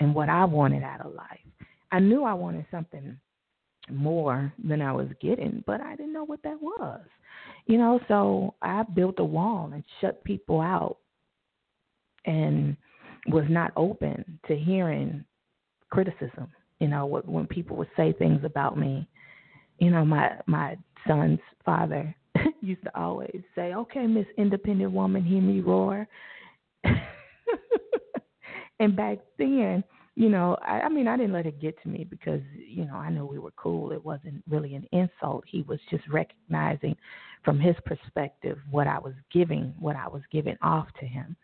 and 0.00 0.14
what 0.14 0.28
I 0.28 0.44
wanted 0.44 0.82
out 0.82 1.00
of 1.00 1.14
life. 1.14 1.40
I 1.92 1.98
knew 1.98 2.24
I 2.24 2.34
wanted 2.34 2.66
something 2.70 3.18
more 3.90 4.52
than 4.62 4.82
I 4.82 4.92
was 4.92 5.08
getting, 5.20 5.64
but 5.66 5.80
I 5.80 5.96
didn't 5.96 6.12
know 6.12 6.24
what 6.24 6.42
that 6.42 6.60
was. 6.60 7.00
You 7.66 7.78
know, 7.78 8.00
so 8.06 8.54
I 8.60 8.82
built 8.82 9.18
a 9.18 9.24
wall 9.24 9.70
and 9.72 9.82
shut 10.00 10.22
people 10.24 10.60
out 10.60 10.98
and 12.26 12.76
was 13.28 13.44
not 13.48 13.72
open 13.76 14.38
to 14.46 14.56
hearing 14.56 15.24
criticism. 15.90 16.50
You 16.80 16.88
know, 16.88 17.06
when 17.06 17.46
people 17.46 17.76
would 17.76 17.90
say 17.96 18.12
things 18.12 18.44
about 18.44 18.78
me. 18.78 19.08
You 19.78 19.90
know, 19.90 20.04
my 20.04 20.32
my 20.46 20.76
son's 21.06 21.40
father 21.64 22.14
used 22.60 22.82
to 22.84 22.98
always 22.98 23.42
say, 23.54 23.74
"Okay, 23.74 24.06
Miss 24.06 24.26
Independent 24.36 24.92
Woman, 24.92 25.22
hear 25.24 25.40
me 25.40 25.60
roar." 25.60 26.06
and 28.80 28.96
back 28.96 29.18
then, 29.38 29.82
you 30.16 30.28
know, 30.28 30.56
I, 30.62 30.82
I 30.82 30.88
mean, 30.88 31.08
I 31.08 31.16
didn't 31.16 31.32
let 31.32 31.46
it 31.46 31.60
get 31.60 31.80
to 31.82 31.88
me 31.88 32.06
because, 32.08 32.40
you 32.56 32.84
know, 32.84 32.94
I 32.94 33.10
knew 33.10 33.26
we 33.26 33.38
were 33.38 33.52
cool. 33.52 33.92
It 33.92 34.04
wasn't 34.04 34.42
really 34.48 34.74
an 34.74 34.86
insult. 34.92 35.44
He 35.46 35.62
was 35.62 35.80
just 35.90 36.04
recognizing 36.08 36.96
from 37.44 37.58
his 37.58 37.74
perspective 37.84 38.58
what 38.70 38.86
I 38.86 38.98
was 38.98 39.14
giving, 39.32 39.74
what 39.78 39.96
I 39.96 40.06
was 40.08 40.22
giving 40.30 40.56
off 40.62 40.86
to 41.00 41.06
him. 41.06 41.36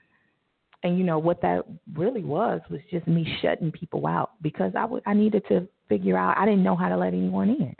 And 0.83 0.99
you 0.99 1.05
know 1.05 1.19
what 1.19 1.43
that 1.43 1.65
really 1.95 2.25
was 2.25 2.61
was 2.71 2.81
just 2.91 3.07
me 3.07 3.27
shutting 3.43 3.71
people 3.71 4.07
out 4.07 4.31
because 4.43 4.73
I 4.75 5.15
needed 5.15 5.45
to 5.49 5.69
figure 5.89 6.17
out 6.17 6.39
I 6.39 6.47
didn't 6.47 6.63
know 6.63 6.77
how 6.77 6.89
to 6.89 6.97
let 6.97 7.09
anyone 7.13 7.51
in, 7.51 7.77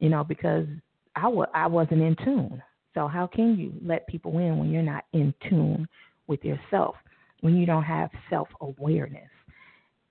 you 0.00 0.10
know, 0.10 0.22
because 0.22 0.66
I 1.14 1.22
w- 1.22 1.46
I 1.54 1.66
wasn't 1.66 2.02
in 2.02 2.14
tune. 2.16 2.62
So 2.94 3.08
how 3.08 3.26
can 3.26 3.58
you 3.58 3.72
let 3.82 4.06
people 4.06 4.38
in 4.38 4.58
when 4.58 4.70
you're 4.70 4.82
not 4.82 5.04
in 5.12 5.32
tune 5.48 5.88
with 6.26 6.44
yourself, 6.44 6.96
when 7.40 7.56
you 7.56 7.64
don't 7.64 7.84
have 7.84 8.10
self 8.28 8.48
awareness? 8.60 9.30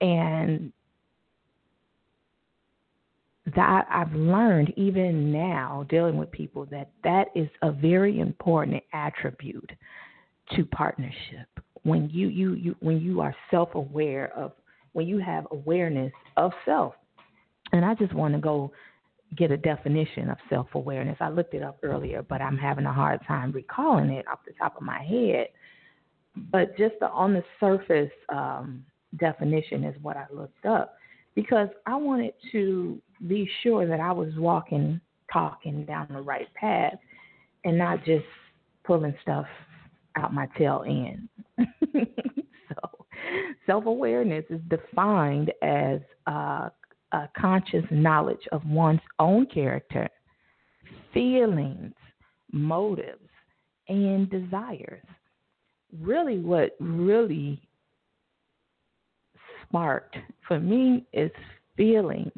And 0.00 0.72
that 3.54 3.86
I've 3.88 4.12
learned 4.12 4.72
even 4.76 5.32
now 5.32 5.86
dealing 5.88 6.16
with 6.16 6.30
people 6.32 6.66
that 6.66 6.90
that 7.04 7.28
is 7.36 7.48
a 7.62 7.70
very 7.70 8.18
important 8.18 8.82
attribute 8.92 9.70
to 10.56 10.64
partnership. 10.64 11.48
When 11.86 12.10
you 12.10 12.26
you, 12.28 12.54
you 12.54 12.76
when 12.80 13.00
you 13.00 13.20
are 13.20 13.34
self-aware 13.50 14.32
of 14.36 14.52
when 14.92 15.06
you 15.06 15.18
have 15.18 15.46
awareness 15.52 16.12
of 16.36 16.50
self. 16.64 16.94
And 17.72 17.84
I 17.84 17.94
just 17.94 18.12
want 18.12 18.34
to 18.34 18.40
go 18.40 18.72
get 19.36 19.52
a 19.52 19.56
definition 19.56 20.30
of 20.30 20.38
self-awareness. 20.48 21.18
I 21.20 21.28
looked 21.28 21.54
it 21.54 21.62
up 21.62 21.78
earlier, 21.84 22.22
but 22.22 22.40
I'm 22.40 22.56
having 22.56 22.86
a 22.86 22.92
hard 22.92 23.20
time 23.26 23.52
recalling 23.52 24.10
it 24.10 24.26
off 24.26 24.40
the 24.46 24.52
top 24.58 24.76
of 24.76 24.82
my 24.82 25.02
head. 25.02 25.48
But 26.50 26.76
just 26.76 26.94
the, 27.00 27.08
on 27.10 27.34
the 27.34 27.44
surface 27.60 28.10
um, 28.30 28.84
definition 29.18 29.84
is 29.84 29.94
what 30.02 30.16
I 30.16 30.26
looked 30.32 30.66
up 30.66 30.96
because 31.34 31.68
I 31.86 31.94
wanted 31.94 32.34
to 32.52 33.00
be 33.28 33.48
sure 33.62 33.86
that 33.86 34.00
I 34.00 34.10
was 34.10 34.32
walking, 34.36 35.00
talking 35.32 35.84
down 35.84 36.08
the 36.10 36.20
right 36.20 36.52
path 36.54 36.94
and 37.64 37.78
not 37.78 38.04
just 38.04 38.24
pulling 38.84 39.14
stuff 39.22 39.46
out 40.16 40.32
my 40.32 40.48
tail 40.58 40.84
end. 40.86 41.28
so, 41.92 43.06
self 43.66 43.86
awareness 43.86 44.44
is 44.50 44.60
defined 44.68 45.52
as 45.62 46.00
uh, 46.26 46.68
a 47.12 47.28
conscious 47.38 47.84
knowledge 47.90 48.46
of 48.52 48.64
one's 48.66 49.00
own 49.18 49.46
character, 49.46 50.08
feelings, 51.12 51.94
motives, 52.52 53.28
and 53.88 54.28
desires. 54.30 55.04
Really, 56.00 56.38
what 56.38 56.76
really 56.80 57.62
sparked 59.68 60.16
for 60.46 60.60
me 60.60 61.06
is 61.12 61.30
feelings 61.76 62.32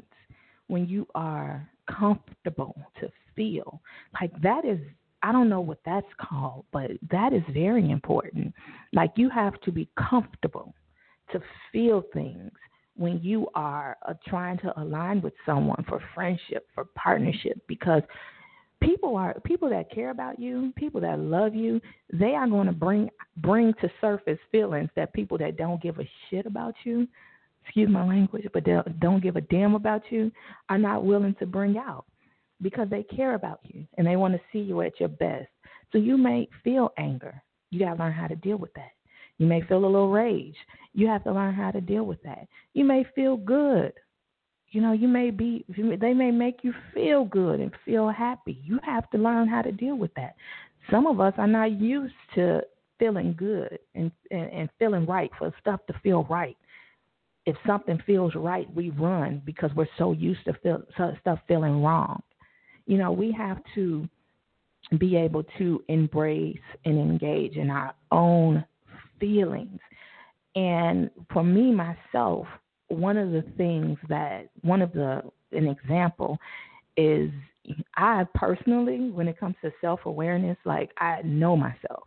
when 0.66 0.86
you 0.86 1.06
are 1.14 1.68
comfortable 1.88 2.76
to 3.00 3.08
feel. 3.34 3.80
Like 4.20 4.32
that 4.42 4.64
is 4.64 4.78
I 5.22 5.32
don't 5.32 5.48
know 5.48 5.60
what 5.60 5.80
that's 5.84 6.06
called, 6.20 6.64
but 6.72 6.90
that 7.10 7.32
is 7.32 7.42
very 7.52 7.90
important. 7.90 8.54
Like 8.92 9.12
you 9.16 9.28
have 9.30 9.60
to 9.62 9.72
be 9.72 9.88
comfortable 9.98 10.74
to 11.32 11.40
feel 11.72 12.04
things 12.12 12.52
when 12.96 13.20
you 13.22 13.46
are 13.54 13.96
uh, 14.06 14.14
trying 14.26 14.58
to 14.58 14.80
align 14.80 15.20
with 15.20 15.32
someone 15.46 15.84
for 15.88 16.00
friendship, 16.14 16.66
for 16.74 16.84
partnership 16.96 17.60
because 17.68 18.02
people 18.82 19.16
are 19.16 19.34
people 19.44 19.68
that 19.70 19.90
care 19.90 20.10
about 20.10 20.38
you, 20.38 20.72
people 20.76 21.00
that 21.00 21.18
love 21.18 21.54
you, 21.54 21.80
they 22.12 22.34
are 22.34 22.48
going 22.48 22.66
to 22.66 22.72
bring 22.72 23.08
bring 23.38 23.72
to 23.80 23.90
surface 24.00 24.38
feelings 24.50 24.90
that 24.96 25.12
people 25.12 25.38
that 25.38 25.56
don't 25.56 25.82
give 25.82 25.98
a 25.98 26.08
shit 26.28 26.46
about 26.46 26.74
you, 26.84 27.06
excuse 27.64 27.88
my 27.88 28.06
language, 28.06 28.46
but 28.52 28.64
don't 29.00 29.22
give 29.22 29.36
a 29.36 29.40
damn 29.42 29.74
about 29.74 30.02
you 30.10 30.30
are 30.68 30.78
not 30.78 31.04
willing 31.04 31.34
to 31.38 31.46
bring 31.46 31.76
out 31.78 32.04
because 32.62 32.88
they 32.90 33.02
care 33.02 33.34
about 33.34 33.60
you 33.64 33.86
and 33.96 34.06
they 34.06 34.16
want 34.16 34.34
to 34.34 34.40
see 34.52 34.58
you 34.58 34.80
at 34.82 34.98
your 35.00 35.08
best. 35.08 35.48
So 35.92 35.98
you 35.98 36.16
may 36.16 36.48
feel 36.64 36.92
anger. 36.98 37.42
You 37.70 37.80
got 37.80 37.94
to 37.94 38.02
learn 38.02 38.12
how 38.12 38.26
to 38.26 38.36
deal 38.36 38.56
with 38.56 38.74
that. 38.74 38.92
You 39.38 39.46
may 39.46 39.62
feel 39.62 39.78
a 39.78 39.86
little 39.86 40.10
rage. 40.10 40.56
You 40.94 41.06
have 41.06 41.24
to 41.24 41.32
learn 41.32 41.54
how 41.54 41.70
to 41.70 41.80
deal 41.80 42.04
with 42.04 42.22
that. 42.24 42.48
You 42.74 42.84
may 42.84 43.04
feel 43.14 43.36
good 43.36 43.92
you 44.70 44.80
know 44.80 44.92
you 44.92 45.08
may 45.08 45.30
be 45.30 45.64
they 46.00 46.12
may 46.12 46.30
make 46.30 46.60
you 46.62 46.74
feel 46.92 47.24
good 47.24 47.60
and 47.60 47.70
feel 47.84 48.08
happy 48.08 48.60
you 48.64 48.78
have 48.82 49.08
to 49.10 49.18
learn 49.18 49.48
how 49.48 49.62
to 49.62 49.72
deal 49.72 49.96
with 49.96 50.12
that 50.14 50.34
some 50.90 51.06
of 51.06 51.20
us 51.20 51.32
are 51.38 51.46
not 51.46 51.72
used 51.72 52.14
to 52.34 52.60
feeling 52.98 53.34
good 53.36 53.78
and 53.94 54.10
and, 54.30 54.50
and 54.52 54.68
feeling 54.78 55.06
right 55.06 55.30
for 55.38 55.52
stuff 55.60 55.80
to 55.86 55.94
feel 56.02 56.24
right 56.24 56.56
if 57.46 57.56
something 57.66 58.00
feels 58.06 58.34
right 58.34 58.72
we 58.74 58.90
run 58.90 59.40
because 59.44 59.70
we're 59.74 59.88
so 59.96 60.12
used 60.12 60.44
to 60.44 60.52
feel 60.62 60.82
stuff 61.20 61.38
feeling 61.48 61.82
wrong 61.82 62.22
you 62.88 62.98
know 62.98 63.12
we 63.12 63.30
have 63.32 63.58
to 63.74 64.08
be 64.98 65.16
able 65.16 65.44
to 65.58 65.84
embrace 65.88 66.58
and 66.84 66.98
engage 66.98 67.56
in 67.56 67.70
our 67.70 67.94
own 68.10 68.64
feelings 69.20 69.78
and 70.56 71.10
for 71.32 71.44
me 71.44 71.72
myself 71.72 72.46
one 72.88 73.16
of 73.16 73.30
the 73.30 73.44
things 73.56 73.98
that 74.08 74.48
one 74.62 74.82
of 74.82 74.92
the 74.92 75.22
an 75.52 75.68
example 75.68 76.38
is 76.96 77.30
I 77.96 78.26
personally, 78.34 79.10
when 79.10 79.28
it 79.28 79.38
comes 79.38 79.56
to 79.62 79.72
self 79.80 80.00
awareness, 80.06 80.56
like 80.64 80.90
I 80.98 81.22
know 81.24 81.56
myself. 81.56 82.04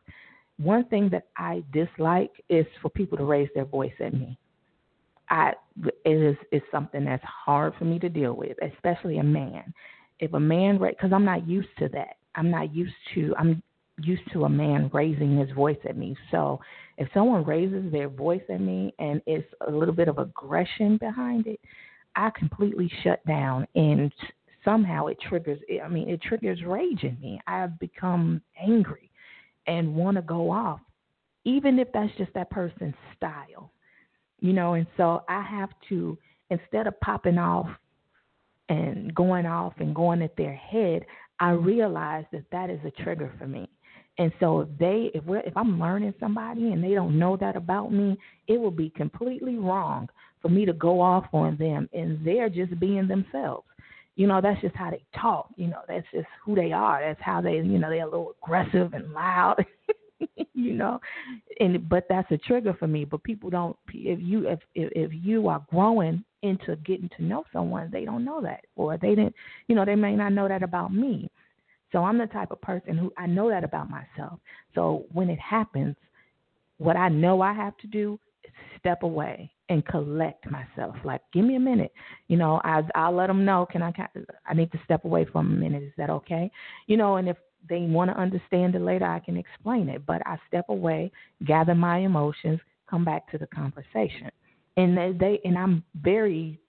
One 0.58 0.86
thing 0.86 1.10
that 1.10 1.28
I 1.38 1.64
dislike 1.74 2.32
is 2.50 2.66
for 2.82 2.90
people 2.90 3.18
to 3.18 3.26
raise 3.26 3.50
their 3.56 3.66
voice 3.66 3.94
at 4.00 4.14
me. 4.14 4.38
I 5.30 5.54
it 6.06 6.12
is 6.12 6.36
is 6.52 6.62
something 6.72 7.06
that's 7.06 7.24
hard 7.24 7.74
for 7.78 7.86
me 7.86 8.00
to 8.00 8.10
deal 8.10 8.34
with, 8.34 8.58
especially 8.62 9.20
a 9.20 9.24
man. 9.24 9.74
If 10.22 10.34
a 10.34 10.40
man, 10.40 10.78
because 10.78 11.12
I'm 11.12 11.26
not 11.26 11.48
used 11.48 11.70
to 11.80 11.90
that. 11.90 12.16
I'm 12.36 12.50
not 12.50 12.74
used 12.74 12.94
to. 13.16 13.36
I'm 13.38 13.62
used 14.02 14.24
to 14.32 14.46
a 14.46 14.50
man 14.50 14.90
raising 14.94 15.38
his 15.38 15.52
voice 15.52 15.78
at 15.88 15.98
me. 15.98 16.16
So 16.32 16.60
if 16.98 17.10
someone 17.14 17.44
raises 17.44 17.92
their 17.92 18.08
voice 18.08 18.42
at 18.50 18.62
me 18.62 18.94
and 19.00 19.22
it's 19.26 19.48
a 19.68 19.72
little 19.72 19.94
bit 19.94 20.08
of 20.08 20.18
aggression 20.18 20.98
behind 20.98 21.48
it, 21.48 21.60
I 22.16 22.30
completely 22.32 22.92
shut 23.04 23.26
down 23.26 23.68
and 23.76 24.12
somehow 24.64 25.08
it 25.08 25.18
triggers 25.28 25.60
I 25.84 25.88
mean 25.88 26.10
it 26.10 26.22
triggers 26.22 26.64
rage 26.64 27.04
in 27.04 27.18
me. 27.22 27.40
I've 27.48 27.78
become 27.80 28.42
angry 28.60 29.12
and 29.68 29.96
want 29.96 30.18
to 30.18 30.22
go 30.22 30.52
off 30.52 30.80
even 31.44 31.80
if 31.80 31.92
that's 31.94 32.16
just 32.18 32.34
that 32.34 32.50
person's 32.50 32.96
style. 33.18 33.72
You 34.40 34.54
know, 34.54 34.74
and 34.74 34.88
so 34.98 35.24
I 35.30 35.42
have 35.42 35.70
to 35.90 36.18
instead 36.50 36.88
of 36.88 37.00
popping 37.02 37.38
off 37.38 37.68
and 38.72 39.14
going 39.14 39.46
off 39.46 39.74
and 39.80 39.94
going 39.94 40.22
at 40.22 40.36
their 40.38 40.56
head, 40.56 41.06
I 41.40 41.52
mm-hmm. 41.52 41.66
realize 41.66 42.26
that 42.32 42.46
that 42.52 42.70
is 42.70 42.80
a 42.86 43.04
trigger 43.04 43.34
for 43.38 43.46
me. 43.46 43.70
And 44.18 44.32
so 44.40 44.62
if 44.62 44.70
they 44.80 45.12
if 45.14 45.24
we're 45.26 45.40
if 45.40 45.56
I'm 45.56 45.80
learning 45.80 46.14
somebody 46.20 46.72
and 46.72 46.84
they 46.84 46.94
don't 46.94 47.18
know 47.18 47.38
that 47.38 47.56
about 47.56 47.92
me, 47.92 48.18
it 48.48 48.60
will 48.60 48.72
be 48.72 48.90
completely 48.92 49.58
wrong 49.58 50.10
for 50.42 50.50
me 50.50 50.66
to 50.66 50.74
go 50.74 51.02
off 51.02 51.26
on 51.34 51.58
them 51.58 51.90
and 51.94 52.26
they're 52.26 52.50
just 52.50 52.80
being 52.80 53.08
themselves. 53.08 53.68
You 54.16 54.28
know, 54.28 54.42
that's 54.42 54.62
just 54.62 54.76
how 54.76 54.92
they 54.92 55.04
talk. 55.20 55.50
You 55.56 55.68
know, 55.68 55.82
that's 55.88 56.06
just 56.14 56.28
who 56.46 56.56
they 56.56 56.72
are. 56.72 57.02
That's 57.02 57.22
how 57.22 57.42
they 57.42 57.56
you 57.56 57.80
know, 57.80 57.90
they're 57.90 58.04
a 58.04 58.10
little 58.10 58.36
aggressive 58.42 58.94
and 58.94 59.12
loud. 59.14 59.66
you 60.54 60.74
know. 60.74 61.00
And 61.60 61.88
but 61.90 62.06
that's 62.10 62.32
a 62.32 62.38
trigger 62.38 62.76
for 62.78 62.88
me. 62.88 63.06
But 63.06 63.24
people 63.24 63.50
don't 63.50 63.78
if 63.94 64.20
you 64.22 64.48
if 64.48 64.60
if, 64.76 64.92
if 64.96 65.12
you 65.14 65.48
are 65.48 65.66
growing 65.70 66.24
into 66.44 66.76
getting 66.78 67.10
to 67.18 67.24
know 67.24 67.44
someone, 67.54 67.90
they 67.92 68.06
don't 68.06 68.26
know 68.26 68.42
that. 68.42 68.66
Or 68.76 68.98
they 68.98 69.10
didn't 69.10 69.36
you 69.68 69.76
know, 69.76 69.86
they 69.86 69.96
may 69.96 70.16
not 70.16 70.34
know 70.34 70.48
that 70.48 70.64
about 70.64 70.94
me. 70.94 71.30
So 71.92 72.00
I'm 72.00 72.18
the 72.18 72.28
type 72.28 72.52
of 72.52 72.62
person 72.62 72.98
who 72.98 73.12
I 73.18 73.28
know 73.28 73.50
that 73.50 73.64
about 73.64 73.90
myself. 73.90 74.40
So 74.76 75.06
when 75.12 75.30
it 75.30 75.40
happens, 75.40 75.96
what 76.78 76.96
I 76.96 77.10
know 77.10 77.42
I 77.42 77.54
have 77.54 77.78
to 77.78 77.88
do 77.88 78.20
is 78.44 78.52
step 78.80 79.04
away 79.04 79.52
and 79.70 79.86
collect 79.86 80.50
myself. 80.50 80.96
Like, 81.04 81.22
give 81.34 81.46
me 81.46 81.56
a 81.56 81.60
minute. 81.60 81.94
You 82.28 82.38
know, 82.38 82.60
I 82.64 82.82
I'll 82.96 83.16
let 83.16 83.28
them 83.28 83.46
know. 83.46 83.68
Can 83.72 83.84
I? 83.84 83.94
I 84.46 84.54
need 84.54 84.72
to 84.72 84.80
step 84.84 85.06
away 85.06 85.26
for 85.32 85.40
a 85.40 85.44
minute. 85.44 85.84
Is 85.84 85.94
that 85.98 86.10
okay? 86.10 86.50
You 86.88 86.98
know, 86.98 87.18
and 87.18 87.30
if 87.30 87.38
they 87.70 87.82
want 87.82 88.10
to 88.10 88.18
understand 88.20 88.76
it 88.76 88.82
later, 88.82 89.06
I 89.06 89.20
can 89.20 89.38
explain 89.38 89.90
it. 89.90 90.06
But 90.06 90.22
I 90.26 90.38
step 90.48 90.66
away, 90.70 91.12
gather 91.46 91.76
my 91.76 92.00
emotions, 92.00 92.60
come 92.90 93.06
back 93.06 93.30
to 93.32 93.38
the 93.38 93.48
conversation, 93.48 94.32
and 94.78 94.98
they, 94.98 95.12
they 95.12 95.40
and 95.46 95.58
I'm 95.58 95.84
very 96.02 96.60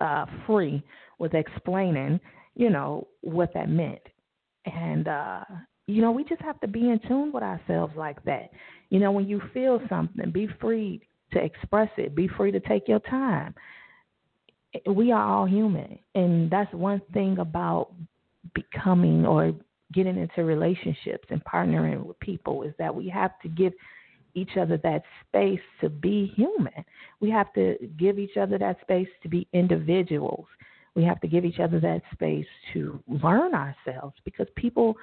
uh, 0.00 0.26
free 0.46 0.82
with 1.18 1.34
explaining 1.34 2.20
you 2.54 2.70
know, 2.70 3.08
what 3.20 3.52
that 3.54 3.68
meant. 3.68 4.00
And, 4.64 5.08
uh, 5.08 5.44
you 5.86 6.00
know, 6.00 6.12
we 6.12 6.24
just 6.24 6.40
have 6.42 6.60
to 6.60 6.68
be 6.68 6.90
in 6.90 7.00
tune 7.06 7.32
with 7.32 7.42
ourselves 7.42 7.94
like 7.96 8.22
that. 8.24 8.50
You 8.90 9.00
know, 9.00 9.12
when 9.12 9.28
you 9.28 9.42
feel 9.52 9.80
something, 9.88 10.30
be 10.30 10.48
free 10.60 11.02
to 11.32 11.42
express 11.42 11.90
it. 11.96 12.14
Be 12.14 12.28
free 12.28 12.52
to 12.52 12.60
take 12.60 12.88
your 12.88 13.00
time. 13.00 13.54
We 14.86 15.12
are 15.12 15.22
all 15.22 15.46
human, 15.46 15.98
and 16.16 16.50
that's 16.50 16.72
one 16.72 17.00
thing 17.12 17.38
about 17.38 17.92
becoming 18.54 19.24
or 19.24 19.52
getting 19.92 20.18
into 20.18 20.42
relationships 20.42 21.28
and 21.30 21.44
partnering 21.44 22.04
with 22.04 22.18
people 22.18 22.64
is 22.64 22.74
that 22.78 22.92
we 22.92 23.08
have 23.08 23.38
to 23.42 23.48
give 23.48 23.72
each 24.34 24.56
other 24.58 24.78
that 24.78 25.02
space 25.28 25.60
to 25.80 25.88
be 25.88 26.32
human. 26.36 26.84
We 27.20 27.30
have 27.30 27.52
to 27.54 27.76
give 27.98 28.18
each 28.18 28.36
other 28.36 28.58
that 28.58 28.80
space 28.82 29.08
to 29.22 29.28
be 29.28 29.46
individuals. 29.52 30.46
We 30.94 31.04
have 31.04 31.20
to 31.20 31.28
give 31.28 31.44
each 31.44 31.60
other 31.60 31.80
that 31.80 32.02
space 32.12 32.46
to 32.72 33.02
learn 33.08 33.52
ourselves 33.54 34.14
because 34.24 34.46
people 34.56 34.96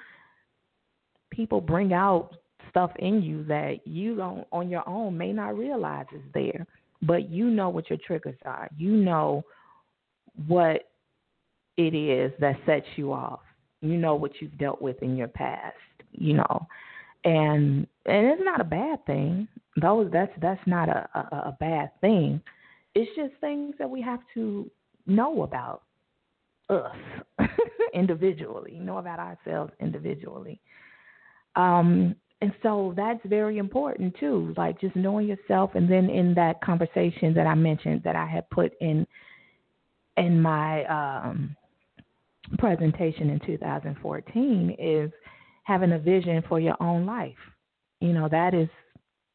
people 1.31 1.61
bring 1.61 1.93
out 1.93 2.31
stuff 2.69 2.91
in 2.99 3.21
you 3.21 3.43
that 3.45 3.85
you 3.85 4.15
don't 4.15 4.47
on 4.51 4.69
your 4.69 4.87
own 4.87 5.17
may 5.17 5.33
not 5.33 5.57
realize 5.57 6.05
is 6.13 6.21
there. 6.33 6.65
But 7.01 7.29
you 7.29 7.45
know 7.45 7.69
what 7.69 7.89
your 7.89 7.99
triggers 8.05 8.37
are. 8.45 8.69
You 8.77 8.91
know 8.91 9.43
what 10.47 10.83
it 11.77 11.95
is 11.95 12.31
that 12.39 12.57
sets 12.65 12.85
you 12.95 13.11
off. 13.11 13.39
You 13.81 13.97
know 13.97 14.15
what 14.15 14.33
you've 14.39 14.57
dealt 14.57 14.81
with 14.81 15.01
in 15.01 15.17
your 15.17 15.27
past, 15.27 15.75
you 16.11 16.35
know. 16.35 16.67
And 17.23 17.87
and 18.05 18.27
it's 18.27 18.41
not 18.43 18.61
a 18.61 18.65
bad 18.65 19.05
thing. 19.05 19.47
Those 19.79 20.09
that's 20.11 20.31
that's 20.41 20.65
not 20.65 20.89
a, 20.89 21.07
a, 21.13 21.19
a 21.19 21.57
bad 21.59 21.91
thing. 22.01 22.41
It's 22.95 23.11
just 23.15 23.33
things 23.39 23.75
that 23.79 23.89
we 23.89 24.01
have 24.01 24.19
to 24.33 24.69
know 25.05 25.43
about 25.43 25.83
us 26.69 26.95
individually, 27.93 28.79
know 28.79 28.97
about 28.97 29.19
ourselves 29.19 29.71
individually. 29.79 30.59
Um, 31.55 32.15
and 32.41 32.53
so 32.63 32.93
that's 32.97 33.19
very 33.25 33.59
important 33.59 34.15
too, 34.19 34.53
like 34.57 34.81
just 34.81 34.95
knowing 34.95 35.27
yourself. 35.27 35.71
And 35.75 35.89
then 35.89 36.09
in 36.09 36.33
that 36.35 36.61
conversation 36.61 37.33
that 37.35 37.45
I 37.45 37.53
mentioned 37.53 38.01
that 38.03 38.15
I 38.15 38.25
had 38.25 38.49
put 38.49 38.73
in 38.81 39.05
in 40.17 40.41
my 40.41 40.83
um, 40.85 41.55
presentation 42.57 43.29
in 43.29 43.39
2014 43.45 44.75
is 44.79 45.11
having 45.63 45.93
a 45.93 45.99
vision 45.99 46.43
for 46.47 46.59
your 46.59 46.75
own 46.81 47.05
life. 47.05 47.37
You 47.99 48.13
know 48.13 48.27
that 48.29 48.53
is 48.53 48.69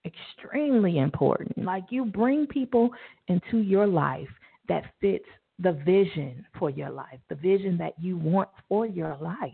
extremely 0.04 0.98
important. 0.98 1.64
Like 1.64 1.84
you 1.90 2.04
bring 2.04 2.46
people 2.46 2.90
into 3.28 3.58
your 3.58 3.86
life 3.86 4.28
that 4.68 4.84
fits 5.00 5.26
the 5.58 5.72
vision 5.72 6.44
for 6.58 6.70
your 6.70 6.90
life, 6.90 7.18
the 7.28 7.34
vision 7.34 7.78
that 7.78 7.94
you 8.00 8.16
want 8.16 8.48
for 8.68 8.86
your 8.86 9.16
life. 9.20 9.52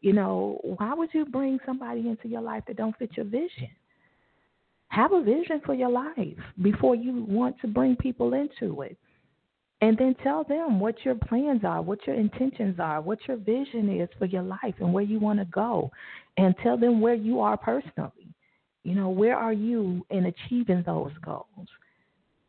You 0.00 0.12
know, 0.12 0.58
why 0.62 0.92
would 0.94 1.10
you 1.14 1.24
bring 1.24 1.58
somebody 1.64 2.08
into 2.08 2.28
your 2.28 2.42
life 2.42 2.64
that 2.66 2.76
don't 2.76 2.96
fit 2.98 3.16
your 3.16 3.26
vision? 3.26 3.70
Have 4.88 5.12
a 5.12 5.22
vision 5.22 5.60
for 5.64 5.74
your 5.74 5.90
life 5.90 6.38
before 6.62 6.94
you 6.94 7.24
want 7.28 7.58
to 7.60 7.66
bring 7.66 7.96
people 7.96 8.34
into 8.34 8.82
it. 8.82 8.98
And 9.84 9.98
then 9.98 10.14
tell 10.22 10.44
them 10.44 10.80
what 10.80 11.04
your 11.04 11.14
plans 11.14 11.60
are, 11.62 11.82
what 11.82 12.06
your 12.06 12.16
intentions 12.16 12.80
are, 12.80 13.02
what 13.02 13.18
your 13.28 13.36
vision 13.36 14.00
is 14.00 14.08
for 14.18 14.24
your 14.24 14.40
life 14.42 14.74
and 14.78 14.94
where 14.94 15.04
you 15.04 15.18
want 15.18 15.40
to 15.40 15.44
go. 15.44 15.90
And 16.38 16.54
tell 16.62 16.78
them 16.78 17.02
where 17.02 17.12
you 17.14 17.40
are 17.40 17.58
personally. 17.58 18.34
You 18.82 18.94
know, 18.94 19.10
where 19.10 19.36
are 19.36 19.52
you 19.52 20.06
in 20.08 20.24
achieving 20.24 20.84
those 20.86 21.12
goals? 21.22 21.68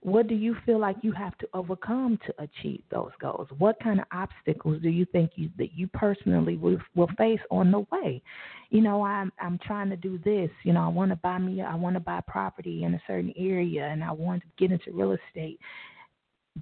what 0.06 0.28
do 0.28 0.36
you 0.36 0.56
feel 0.68 0.80
like 0.80 0.96
you 1.02 1.12
have 1.12 1.36
to 1.40 1.48
overcome 1.56 2.20
to 2.28 2.34
achieve 2.38 2.84
those 2.92 3.10
goals? 3.20 3.48
What 3.58 3.80
kind 3.80 4.00
of 4.00 4.06
obstacles 4.12 4.80
do 4.84 4.90
you 4.90 5.04
think 5.06 5.32
you 5.34 5.50
that 5.58 5.74
you 5.74 5.88
personally 5.88 6.58
will, 6.58 6.78
will 6.94 7.10
face 7.18 7.40
on 7.50 7.72
the 7.72 7.80
way? 7.92 8.22
You 8.70 8.82
know, 8.82 9.04
I'm 9.04 9.32
I'm 9.42 9.58
trying 9.66 9.90
to 9.90 9.96
do 9.96 10.20
this. 10.24 10.52
You 10.62 10.74
know, 10.74 10.84
I 10.84 10.90
want 10.90 11.10
to 11.10 11.16
buy 11.16 11.40
me 11.40 11.64
I 11.64 11.74
want 11.74 11.96
to 11.96 12.00
buy 12.00 12.22
property 12.28 12.84
in 12.84 12.94
a 12.94 13.02
certain 13.08 13.34
area, 13.36 13.88
and 13.88 14.04
I 14.04 14.12
want 14.12 14.44
to 14.44 14.48
get 14.60 14.72
into 14.72 14.92
real 14.92 15.14
estate. 15.14 15.60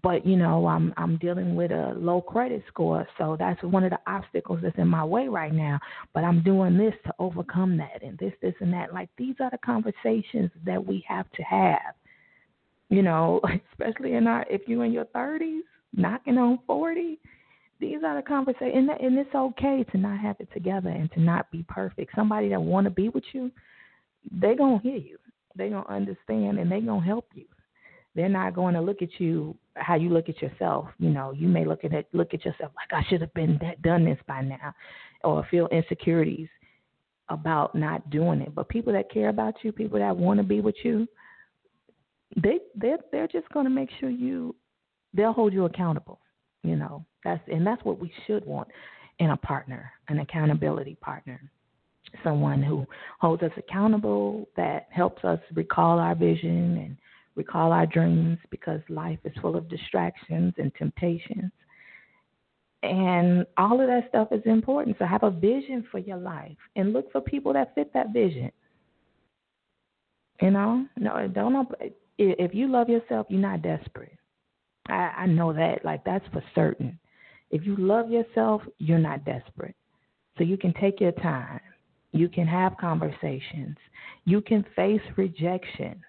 But 0.01 0.25
you 0.25 0.37
know, 0.37 0.65
I'm 0.67 0.93
I'm 0.97 1.17
dealing 1.17 1.55
with 1.55 1.71
a 1.71 1.93
low 1.95 2.19
credit 2.19 2.63
score, 2.67 3.07
so 3.17 3.35
that's 3.37 3.61
one 3.61 3.83
of 3.83 3.91
the 3.91 3.99
obstacles 4.07 4.59
that's 4.63 4.77
in 4.77 4.87
my 4.87 5.05
way 5.05 5.27
right 5.27 5.53
now. 5.53 5.79
But 6.13 6.23
I'm 6.23 6.41
doing 6.41 6.77
this 6.77 6.95
to 7.05 7.13
overcome 7.19 7.77
that, 7.77 8.01
and 8.01 8.17
this, 8.17 8.33
this, 8.41 8.55
and 8.59 8.73
that. 8.73 8.93
Like 8.93 9.09
these 9.17 9.35
are 9.39 9.51
the 9.51 9.59
conversations 9.59 10.49
that 10.65 10.83
we 10.83 11.05
have 11.07 11.31
to 11.33 11.43
have 11.43 11.93
you 12.93 13.01
know, 13.01 13.41
especially 13.71 14.13
in 14.13 14.27
our 14.27 14.45
if 14.49 14.61
you're 14.67 14.85
in 14.85 14.91
your 14.91 15.05
30s, 15.05 15.61
knocking 15.93 16.37
on 16.37 16.59
40, 16.67 17.17
these 17.79 17.97
are 18.05 18.15
the 18.15 18.21
conversations, 18.21 18.71
and, 18.75 18.89
and 18.89 19.17
it's 19.17 19.33
okay 19.35 19.83
to 19.91 19.97
not 19.97 20.19
have 20.19 20.35
it 20.39 20.47
together 20.53 20.89
and 20.89 21.11
to 21.13 21.19
not 21.19 21.51
be 21.51 21.65
perfect. 21.67 22.11
Somebody 22.15 22.49
that 22.49 22.61
want 22.61 22.85
to 22.85 22.91
be 22.91 23.09
with 23.09 23.23
you, 23.33 23.51
they're 24.31 24.55
gonna 24.55 24.79
hear 24.79 24.95
you, 24.97 25.17
they're 25.55 25.69
gonna 25.69 25.89
understand, 25.89 26.59
and 26.59 26.71
they're 26.71 26.81
gonna 26.81 27.05
help 27.05 27.27
you. 27.33 27.45
They're 28.15 28.29
not 28.29 28.53
going 28.53 28.75
to 28.75 28.81
look 28.81 29.01
at 29.01 29.19
you 29.19 29.55
how 29.75 29.95
you 29.95 30.09
look 30.09 30.29
at 30.29 30.41
yourself. 30.41 30.87
You 30.99 31.09
know, 31.09 31.31
you 31.31 31.47
may 31.47 31.65
look 31.65 31.83
at 31.83 31.93
it, 31.93 32.07
look 32.13 32.33
at 32.33 32.45
yourself 32.45 32.71
like 32.75 32.93
I 32.93 33.07
should 33.09 33.21
have 33.21 33.33
been 33.33 33.57
that, 33.61 33.81
done 33.81 34.05
this 34.05 34.19
by 34.27 34.41
now, 34.41 34.73
or 35.23 35.45
feel 35.49 35.67
insecurities 35.67 36.49
about 37.29 37.73
not 37.75 38.09
doing 38.09 38.41
it. 38.41 38.53
But 38.53 38.69
people 38.69 38.93
that 38.93 39.11
care 39.11 39.29
about 39.29 39.55
you, 39.63 39.71
people 39.71 39.99
that 39.99 40.15
want 40.15 40.39
to 40.39 40.43
be 40.43 40.61
with 40.61 40.75
you, 40.83 41.07
they 42.41 42.59
they 42.75 42.95
they're 43.11 43.27
just 43.27 43.49
going 43.49 43.65
to 43.65 43.69
make 43.69 43.89
sure 43.99 44.09
you 44.09 44.55
they'll 45.13 45.33
hold 45.33 45.53
you 45.53 45.65
accountable. 45.65 46.19
You 46.63 46.75
know 46.75 47.05
that's 47.23 47.41
and 47.51 47.65
that's 47.65 47.83
what 47.83 47.99
we 47.99 48.11
should 48.25 48.45
want 48.45 48.67
in 49.19 49.29
a 49.29 49.37
partner, 49.37 49.91
an 50.09 50.19
accountability 50.19 50.95
partner, 50.95 51.39
someone 52.23 52.61
who 52.61 52.85
holds 53.19 53.43
us 53.43 53.51
accountable, 53.57 54.47
that 54.57 54.87
helps 54.89 55.23
us 55.23 55.39
recall 55.53 55.99
our 55.99 56.15
vision 56.15 56.77
and 56.77 56.97
recall 57.35 57.71
our 57.71 57.85
dreams 57.85 58.37
because 58.49 58.81
life 58.89 59.19
is 59.23 59.33
full 59.41 59.55
of 59.55 59.69
distractions 59.69 60.53
and 60.57 60.73
temptations. 60.75 61.51
And 62.83 63.45
all 63.57 63.79
of 63.79 63.87
that 63.87 64.09
stuff 64.09 64.27
is 64.31 64.41
important. 64.45 64.97
So 64.99 65.05
have 65.05 65.23
a 65.23 65.31
vision 65.31 65.85
for 65.89 65.99
your 65.99 66.17
life 66.17 66.57
and 66.75 66.91
look 66.91 67.11
for 67.11 67.21
people 67.21 67.53
that 67.53 67.73
fit 67.75 67.93
that 67.93 68.11
vision. 68.11 68.51
You 70.41 70.51
know, 70.51 70.85
no, 70.97 71.27
don't 71.27 71.67
if 72.17 72.53
you 72.53 72.67
love 72.67 72.89
yourself, 72.89 73.27
you're 73.29 73.39
not 73.39 73.61
desperate. 73.61 74.17
I, 74.87 75.11
I 75.17 75.25
know 75.25 75.53
that. 75.53 75.85
Like 75.85 76.03
that's 76.03 76.25
for 76.33 76.43
certain. 76.53 76.99
If 77.51 77.65
you 77.65 77.75
love 77.77 78.09
yourself, 78.09 78.61
you're 78.79 78.99
not 78.99 79.25
desperate. 79.25 79.75
So 80.37 80.43
you 80.43 80.57
can 80.57 80.73
take 80.73 80.99
your 80.99 81.11
time. 81.13 81.61
You 82.11 82.27
can 82.27 82.47
have 82.47 82.77
conversations. 82.77 83.77
You 84.25 84.41
can 84.41 84.65
face 84.75 85.01
rejection. 85.15 86.01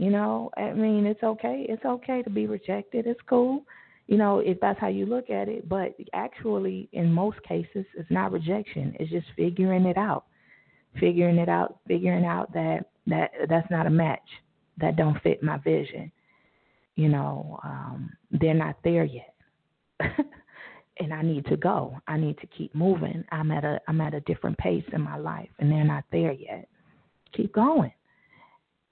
You 0.00 0.08
know, 0.08 0.50
I 0.56 0.72
mean, 0.72 1.04
it's 1.04 1.22
okay. 1.22 1.66
It's 1.68 1.84
okay 1.84 2.22
to 2.22 2.30
be 2.30 2.46
rejected. 2.46 3.06
It's 3.06 3.20
cool. 3.28 3.64
You 4.06 4.16
know, 4.16 4.38
if 4.38 4.58
that's 4.58 4.80
how 4.80 4.88
you 4.88 5.04
look 5.04 5.28
at 5.28 5.46
it. 5.46 5.68
But 5.68 5.94
actually, 6.14 6.88
in 6.92 7.12
most 7.12 7.36
cases, 7.42 7.84
it's 7.94 8.10
not 8.10 8.32
rejection. 8.32 8.96
It's 8.98 9.10
just 9.10 9.26
figuring 9.36 9.84
it 9.84 9.98
out. 9.98 10.24
Figuring 10.98 11.36
it 11.36 11.50
out. 11.50 11.80
Figuring 11.86 12.24
out 12.24 12.50
that 12.54 12.86
that 13.08 13.30
that's 13.50 13.70
not 13.70 13.86
a 13.86 13.90
match 13.90 14.26
that 14.78 14.96
don't 14.96 15.20
fit 15.22 15.42
my 15.42 15.58
vision. 15.58 16.10
You 16.94 17.10
know, 17.10 17.60
um, 17.62 18.10
they're 18.30 18.54
not 18.54 18.76
there 18.82 19.04
yet. 19.04 19.34
and 20.98 21.12
I 21.12 21.20
need 21.20 21.44
to 21.44 21.58
go. 21.58 22.00
I 22.08 22.16
need 22.16 22.38
to 22.38 22.46
keep 22.46 22.74
moving. 22.74 23.22
I'm 23.32 23.50
at 23.50 23.66
a 23.66 23.78
I'm 23.86 24.00
at 24.00 24.14
a 24.14 24.20
different 24.20 24.56
pace 24.56 24.84
in 24.94 25.02
my 25.02 25.18
life 25.18 25.50
and 25.58 25.70
they're 25.70 25.84
not 25.84 26.04
there 26.10 26.32
yet. 26.32 26.68
Keep 27.36 27.52
going. 27.52 27.92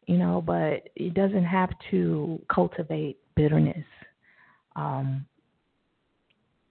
You 0.08 0.16
know, 0.16 0.42
but 0.44 0.88
it 0.96 1.12
doesn't 1.12 1.44
have 1.44 1.68
to 1.90 2.40
cultivate 2.52 3.18
bitterness. 3.36 3.84
Um, 4.74 5.26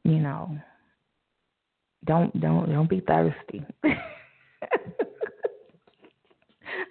you 0.03 0.17
know, 0.17 0.57
don't 2.05 2.39
don't 2.41 2.67
don't 2.67 2.89
be 2.89 2.99
thirsty. 3.01 3.63
I 3.83 3.95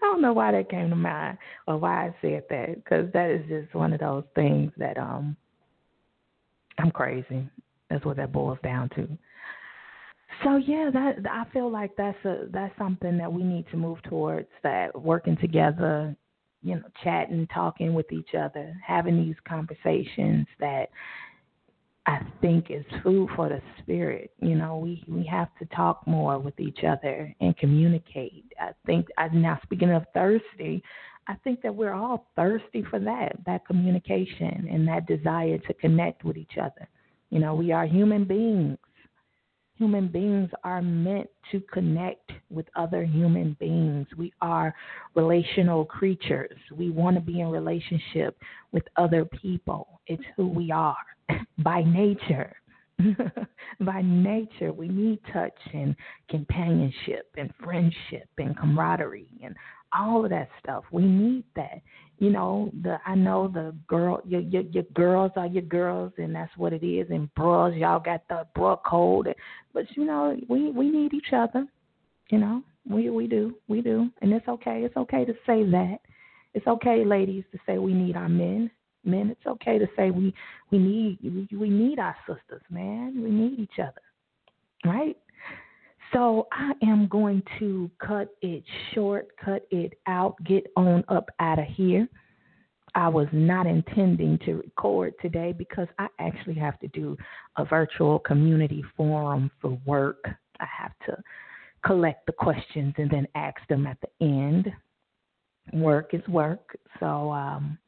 don't 0.01 0.23
know 0.23 0.33
why 0.33 0.53
that 0.53 0.71
came 0.71 0.89
to 0.91 0.97
mind 0.97 1.39
or 1.67 1.79
why 1.79 2.07
I 2.07 2.15
said 2.23 2.45
that 2.49 2.77
because 2.77 3.13
that 3.13 3.29
is 3.29 3.45
just 3.49 3.75
one 3.75 3.93
of 3.93 3.99
those 3.99 4.25
things 4.37 4.71
that 4.77 4.99
um 4.99 5.37
I'm 6.79 6.93
crazy. 6.93 7.51
That's 7.91 8.05
what 8.05 8.19
that 8.19 8.33
boils 8.33 8.59
down 8.63 8.89
to. 8.91 9.09
So 10.45 10.57
yeah, 10.57 10.91
that 10.93 11.17
I 11.29 11.45
feel 11.53 11.73
like 11.73 11.97
that's 11.97 12.23
a 12.25 12.47
that's 12.53 12.77
something 12.79 13.19
that 13.19 13.33
we 13.33 13.43
need 13.43 13.67
to 13.73 13.77
move 13.77 14.01
towards. 14.05 14.49
That 14.63 15.01
working 15.01 15.37
together, 15.39 16.15
you 16.66 16.74
know, 16.74 16.88
chatting, 17.05 17.46
talking 17.55 17.94
with 17.94 18.11
each 18.11 18.35
other, 18.37 18.74
having 18.85 19.16
these 19.16 19.37
conversations 19.48 20.48
that 20.59 20.87
I 22.07 22.18
think 22.40 22.70
is 22.70 22.85
food 23.05 23.29
for 23.37 23.48
the 23.48 23.62
spirit. 23.79 24.33
You 24.40 24.57
know, 24.57 24.76
we 24.79 25.05
we 25.07 25.24
have 25.26 25.48
to 25.61 25.66
talk 25.66 26.05
more 26.09 26.40
with 26.40 26.59
each 26.59 26.81
other 26.83 27.33
and 27.40 27.57
communicate. 27.57 28.44
I 28.61 28.70
think 28.85 29.07
I 29.16 29.29
now 29.29 29.61
speaking 29.62 29.92
of 29.92 30.07
thirsty, 30.12 30.83
I 31.29 31.35
think 31.44 31.62
that 31.62 31.72
we're 31.72 31.94
all 31.94 32.26
thirsty 32.35 32.83
for 32.90 32.98
that, 32.98 33.37
that 33.46 33.64
communication 33.64 34.66
and 34.68 34.88
that 34.88 35.07
desire 35.07 35.59
to 35.59 35.74
connect 35.74 36.24
with 36.24 36.37
each 36.37 36.59
other. 36.61 36.88
You 37.31 37.38
know, 37.38 37.55
we 37.55 37.70
are 37.70 37.87
human 37.87 38.24
beings. 38.24 38.79
Human 39.79 40.09
beings 40.09 40.51
are 40.65 40.81
meant 40.81 41.29
to 41.53 41.61
connect 41.73 42.33
with 42.51 42.67
other 42.77 43.05
human 43.05 43.57
beings. 43.61 44.07
We 44.17 44.33
are 44.41 44.75
relational 45.15 45.85
creatures. 45.85 46.57
We 46.75 46.91
want 46.91 47.17
to 47.17 47.21
be 47.21 47.41
in 47.41 47.49
relationship 47.49 48.39
with 48.73 48.85
other 48.97 49.25
people. 49.25 50.01
It's 50.07 50.23
who 50.37 50.49
we 50.49 50.71
are 50.71 50.97
by 51.59 51.83
nature. 51.83 52.55
by 53.81 54.01
nature, 54.03 54.73
we 54.73 54.89
need 54.89 55.21
touch 55.31 55.59
and 55.75 55.95
companionship 56.31 57.31
and 57.37 57.53
friendship 57.62 58.29
and 58.39 58.57
camaraderie 58.57 59.29
and 59.45 59.55
all 59.93 60.25
of 60.25 60.31
that 60.31 60.49
stuff. 60.62 60.85
We 60.91 61.05
need 61.05 61.45
that. 61.55 61.81
You 62.18 62.31
know, 62.31 62.70
the 62.83 62.98
I 63.05 63.14
know 63.14 63.48
the 63.48 63.74
girl 63.87 64.22
your 64.24 64.40
your, 64.40 64.62
your 64.62 64.85
girls 64.94 65.33
are 65.37 65.46
your 65.46 65.62
girls 65.62 66.12
and 66.16 66.35
that's 66.35 66.57
what 66.57 66.72
it 66.72 66.85
is 66.85 67.09
and 67.11 67.33
bros, 67.35 67.74
y'all 67.74 68.00
got 68.00 68.22
the 68.29 68.46
bro 68.55 68.81
code 68.87 69.35
but 69.76 69.85
you 69.94 70.07
know, 70.07 70.35
we 70.48 70.70
we 70.70 70.88
need 70.88 71.12
each 71.12 71.35
other. 71.35 71.66
You 72.31 72.38
know, 72.38 72.62
we 72.88 73.11
we 73.11 73.26
do. 73.26 73.55
We 73.68 73.83
do. 73.83 74.09
And 74.22 74.33
it's 74.33 74.48
okay. 74.48 74.81
It's 74.85 74.96
okay 74.96 75.26
to 75.26 75.35
say 75.46 75.64
that. 75.70 75.98
It's 76.55 76.66
okay, 76.66 77.05
ladies, 77.05 77.44
to 77.52 77.59
say 77.66 77.76
we 77.76 77.92
need 77.92 78.16
our 78.16 78.31
men. 78.31 78.70
Men, 79.05 79.29
it's 79.29 79.46
okay 79.46 79.79
to 79.79 79.87
say 79.94 80.11
we 80.11 80.35
we 80.70 80.79
need 80.79 81.18
we, 81.22 81.46
we 81.55 81.68
need 81.68 81.98
our 81.98 82.16
sisters, 82.26 82.62
man. 82.70 83.22
We 83.22 83.31
need 83.31 83.61
each 83.61 83.79
other. 83.79 84.00
Right? 84.83 85.18
So 86.12 86.47
I 86.53 86.73
am 86.83 87.09
going 87.09 87.42
to 87.59 87.90
cut 87.99 88.29
it 88.42 88.62
short, 88.95 89.29
cut 89.42 89.66
it 89.71 89.95
out, 90.07 90.37
get 90.45 90.66
on 90.77 91.05
up 91.09 91.29
out 91.40 91.59
of 91.59 91.66
here. 91.66 92.09
I 92.95 93.09
was 93.09 93.29
not 93.33 93.66
intending 93.66 94.38
to 94.47 94.55
record 94.55 95.14
today 95.21 95.53
because 95.53 95.88
I 95.99 96.07
actually 96.19 96.55
have 96.55 96.79
to 96.81 96.88
do 96.88 97.16
a 97.59 97.64
virtual 97.64 98.19
community 98.19 98.83
forum 98.97 99.51
for 99.61 99.79
work. 99.85 100.25
I 100.61 100.66
have 100.79 100.92
to 101.07 101.23
collect 101.85 102.25
the 102.27 102.33
questions 102.33 102.95
and 102.97 103.11
then 103.11 103.29
ask 103.35 103.59
them 103.69 103.87
at 103.87 103.99
the 104.01 104.25
end. 104.25 104.73
Work 105.75 106.14
is 106.14 106.27
work. 106.29 106.79
So 106.99 107.31
um, 107.31 107.79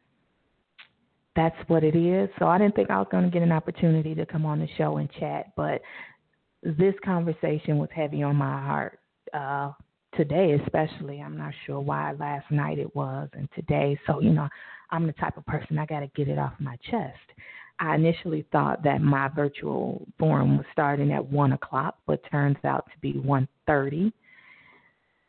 that's 1.35 1.57
what 1.69 1.85
it 1.85 1.97
is. 1.97 2.29
So 2.39 2.47
I 2.47 2.59
didn't 2.59 2.75
think 2.75 2.91
I 2.91 2.99
was 2.99 3.09
going 3.11 3.25
to 3.25 3.31
get 3.31 3.43
an 3.43 3.53
opportunity 3.53 4.15
to 4.15 4.27
come 4.27 4.45
on 4.45 4.59
the 4.59 4.69
show 4.77 4.99
and 4.99 5.09
chat, 5.19 5.53
but 5.57 5.81
this 6.63 6.95
conversation 7.05 7.79
was 7.79 7.89
heavy 7.95 8.23
on 8.23 8.37
my 8.37 8.61
heart. 8.61 8.99
Uh, 9.33 9.73
today, 10.17 10.59
especially, 10.65 11.21
I'm 11.21 11.37
not 11.37 11.53
sure 11.67 11.81
why 11.81 12.13
last 12.13 12.51
night 12.51 12.79
it 12.79 12.95
was, 12.97 13.29
and 13.33 13.49
today. 13.55 13.99
So, 14.07 14.21
you 14.21 14.31
know, 14.31 14.49
I'm 14.91 15.07
the 15.07 15.13
type 15.13 15.37
of 15.37 15.47
person 15.47 15.79
I 15.79 15.87
got 15.87 16.01
to 16.01 16.09
get 16.09 16.29
it 16.29 16.39
off 16.39 16.55
my 16.59 16.77
chest. 16.91 17.19
I 17.81 17.95
initially 17.95 18.45
thought 18.51 18.83
that 18.83 19.01
my 19.01 19.29
virtual 19.29 20.05
forum 20.19 20.57
was 20.57 20.67
starting 20.73 21.13
at 21.13 21.25
one 21.25 21.53
o'clock, 21.53 21.99
but 22.07 22.21
turns 22.31 22.57
out 22.65 22.87
to 22.87 22.99
be 23.01 23.19
one 23.19 23.47
thirty. 23.67 24.13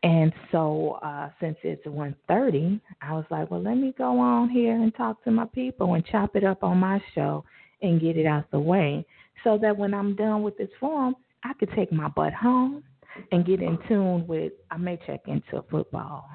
And 0.01 0.31
so, 0.51 0.97
uh, 1.03 1.29
since 1.39 1.57
it's 1.61 1.85
one 1.85 2.15
thirty, 2.27 2.79
I 3.01 3.13
was 3.13 3.25
like, 3.29 3.51
well, 3.51 3.61
let 3.61 3.75
me 3.75 3.93
go 3.97 4.17
on 4.17 4.49
here 4.49 4.73
and 4.73 4.95
talk 4.95 5.23
to 5.25 5.31
my 5.31 5.45
people 5.45 5.93
and 5.93 6.05
chop 6.05 6.35
it 6.35 6.43
up 6.43 6.63
on 6.63 6.77
my 6.77 6.99
show 7.13 7.43
and 7.81 8.01
get 8.01 8.17
it 8.17 8.25
out 8.25 8.49
the 8.49 8.59
way 8.59 9.05
so 9.43 9.57
that 9.61 9.77
when 9.77 9.93
I'm 9.93 10.15
done 10.15 10.43
with 10.43 10.57
this 10.57 10.69
form, 10.79 11.15
I 11.43 11.53
could 11.53 11.69
take 11.75 11.91
my 11.91 12.07
butt 12.09 12.33
home 12.33 12.83
and 13.31 13.45
get 13.45 13.61
in 13.61 13.77
tune 13.87 14.27
with. 14.27 14.53
I 14.71 14.77
may 14.77 14.99
check 15.05 15.21
into 15.27 15.63
football. 15.69 16.29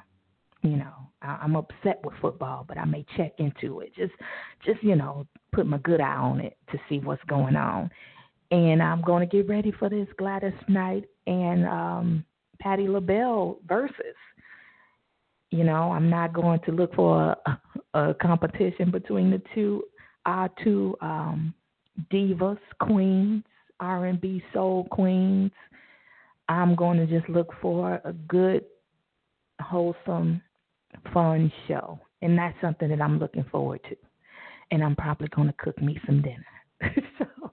You 0.63 0.77
know, 0.77 1.11
I, 1.21 1.39
I'm 1.43 1.57
upset 1.57 2.01
with 2.05 2.15
football, 2.21 2.65
but 2.67 2.79
I 2.79 2.85
may 2.85 3.05
check 3.17 3.33
into 3.39 3.81
it. 3.81 3.95
Just, 3.95 4.13
just 4.65 4.83
you 4.83 4.97
know, 4.97 5.27
put 5.53 5.67
my 5.67 5.79
good 5.79 6.01
eye 6.01 6.17
on 6.17 6.41
it 6.41 6.57
to 6.73 6.79
see 6.89 6.99
what's 6.99 7.23
going 7.25 7.57
on. 7.57 7.91
And 8.51 8.83
I'm 8.83 9.03
going 9.03 9.29
to 9.29 9.37
get 9.37 9.49
ready 9.49 9.73
for 9.73 9.89
this 9.89 10.09
Gladys 10.19 10.53
Knight 10.69 11.05
and 11.27 11.67
um, 11.67 12.25
Patti 12.61 12.89
LaBelle 12.89 13.59
Verzuz. 13.67 13.91
You 15.51 15.65
know, 15.65 15.93
I'm 15.93 16.09
not 16.11 16.33
going 16.33 16.61
to 16.67 16.73
look 16.73 16.95
for 16.95 17.37
a, 17.47 17.59
a 17.95 18.15
competition 18.15 18.91
between 18.91 19.31
the 19.31 19.43
two, 19.55 19.85
our 20.27 20.51
two 20.63 20.97
um, 21.01 21.55
divas, 22.13 22.59
queens, 22.81 23.45
R&B 23.81 24.43
soul 24.53 24.87
queens. 24.91 25.53
I'm 26.49 26.75
going 26.75 26.99
to 26.99 27.07
just 27.07 27.29
look 27.29 27.53
for 27.61 28.01
a 28.05 28.13
good, 28.13 28.65
wholesome, 29.61 30.43
fun 31.13 31.51
show, 31.67 31.99
and 32.23 32.37
that's 32.37 32.57
something 32.61 32.89
that 32.89 33.01
I'm 33.01 33.19
looking 33.19 33.45
forward 33.51 33.81
to. 33.89 33.97
And 34.71 34.83
I'm 34.83 34.97
probably 34.97 35.29
going 35.29 35.49
to 35.49 35.55
cook 35.59 35.81
me 35.81 35.99
some 36.07 36.23
dinner. 36.23 36.45
so, 37.19 37.53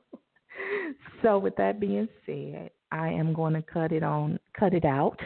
so 1.21 1.37
with 1.37 1.55
that 1.57 1.79
being 1.79 2.07
said, 2.25 2.71
I 2.91 3.09
am 3.09 3.33
going 3.33 3.53
to 3.53 3.61
cut 3.61 3.91
it 3.91 4.03
on, 4.03 4.39
cut 4.57 4.73
it 4.73 4.85
out, 4.85 5.19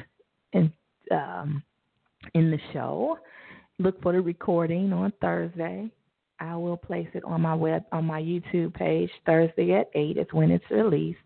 and 0.53 0.71
um, 1.11 1.63
in 2.33 2.51
the 2.51 2.59
show. 2.73 3.19
Look 3.79 4.01
for 4.01 4.13
the 4.13 4.21
recording 4.21 4.93
on 4.93 5.11
Thursday. 5.21 5.89
I 6.39 6.55
will 6.55 6.77
place 6.77 7.07
it 7.13 7.23
on 7.23 7.41
my 7.41 7.55
web 7.55 7.85
on 7.91 8.05
my 8.05 8.21
YouTube 8.21 8.73
page 8.73 9.09
Thursday 9.25 9.73
at 9.73 9.89
eight. 9.95 10.17
It's 10.17 10.33
when 10.33 10.51
it's 10.51 10.69
released. 10.69 11.19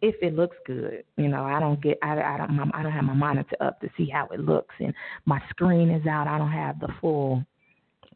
If 0.00 0.14
it 0.22 0.34
looks 0.34 0.56
good, 0.66 1.04
you 1.16 1.28
know, 1.28 1.44
I 1.44 1.60
don't 1.60 1.80
get 1.80 1.98
I, 2.02 2.20
I 2.20 2.36
don't 2.38 2.70
I 2.74 2.82
don't 2.82 2.92
have 2.92 3.04
my 3.04 3.14
monitor 3.14 3.56
up 3.60 3.80
to 3.80 3.88
see 3.96 4.08
how 4.08 4.28
it 4.32 4.40
looks, 4.40 4.74
and 4.78 4.94
my 5.26 5.40
screen 5.50 5.90
is 5.90 6.06
out. 6.06 6.26
I 6.26 6.38
don't 6.38 6.52
have 6.52 6.80
the 6.80 6.88
full 7.00 7.44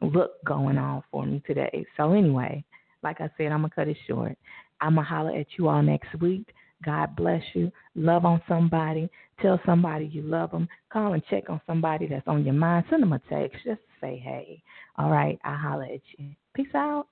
look 0.01 0.45
going 0.45 0.79
on 0.79 1.03
for 1.11 1.25
me 1.25 1.43
today. 1.47 1.85
So 1.97 2.13
anyway, 2.13 2.65
like 3.03 3.21
I 3.21 3.31
said, 3.37 3.53
I'm 3.53 3.63
gonna 3.63 3.71
cut 3.71 3.89
it 3.89 3.97
short. 4.07 4.37
I'm 4.81 4.97
gonna 4.97 5.07
holler 5.07 5.37
at 5.37 5.47
you 5.59 5.69
all 5.69 5.83
next 5.83 6.15
week. 6.21 6.53
God 6.85 7.17
bless 7.17 7.43
you. 7.55 7.73
Love 7.95 8.25
on 8.25 8.41
somebody. 8.49 9.09
Tell 9.41 9.61
somebody 9.67 10.07
you 10.07 10.23
love 10.23 10.51
them. 10.51 10.69
Call 10.93 11.15
and 11.15 11.23
check 11.29 11.49
on 11.49 11.61
somebody 11.67 12.07
that's 12.07 12.27
on 12.27 12.45
your 12.45 12.55
mind. 12.55 12.87
Send 12.91 13.03
them 13.03 13.13
a 13.13 13.19
text. 13.31 13.59
Just 13.65 13.81
say 14.01 14.19
hey. 14.23 14.63
All 14.97 15.11
right, 15.11 15.39
I'll 15.45 15.57
holler 15.57 15.85
at 15.85 16.01
you. 16.19 16.31
Peace 16.55 16.75
out. 16.75 17.09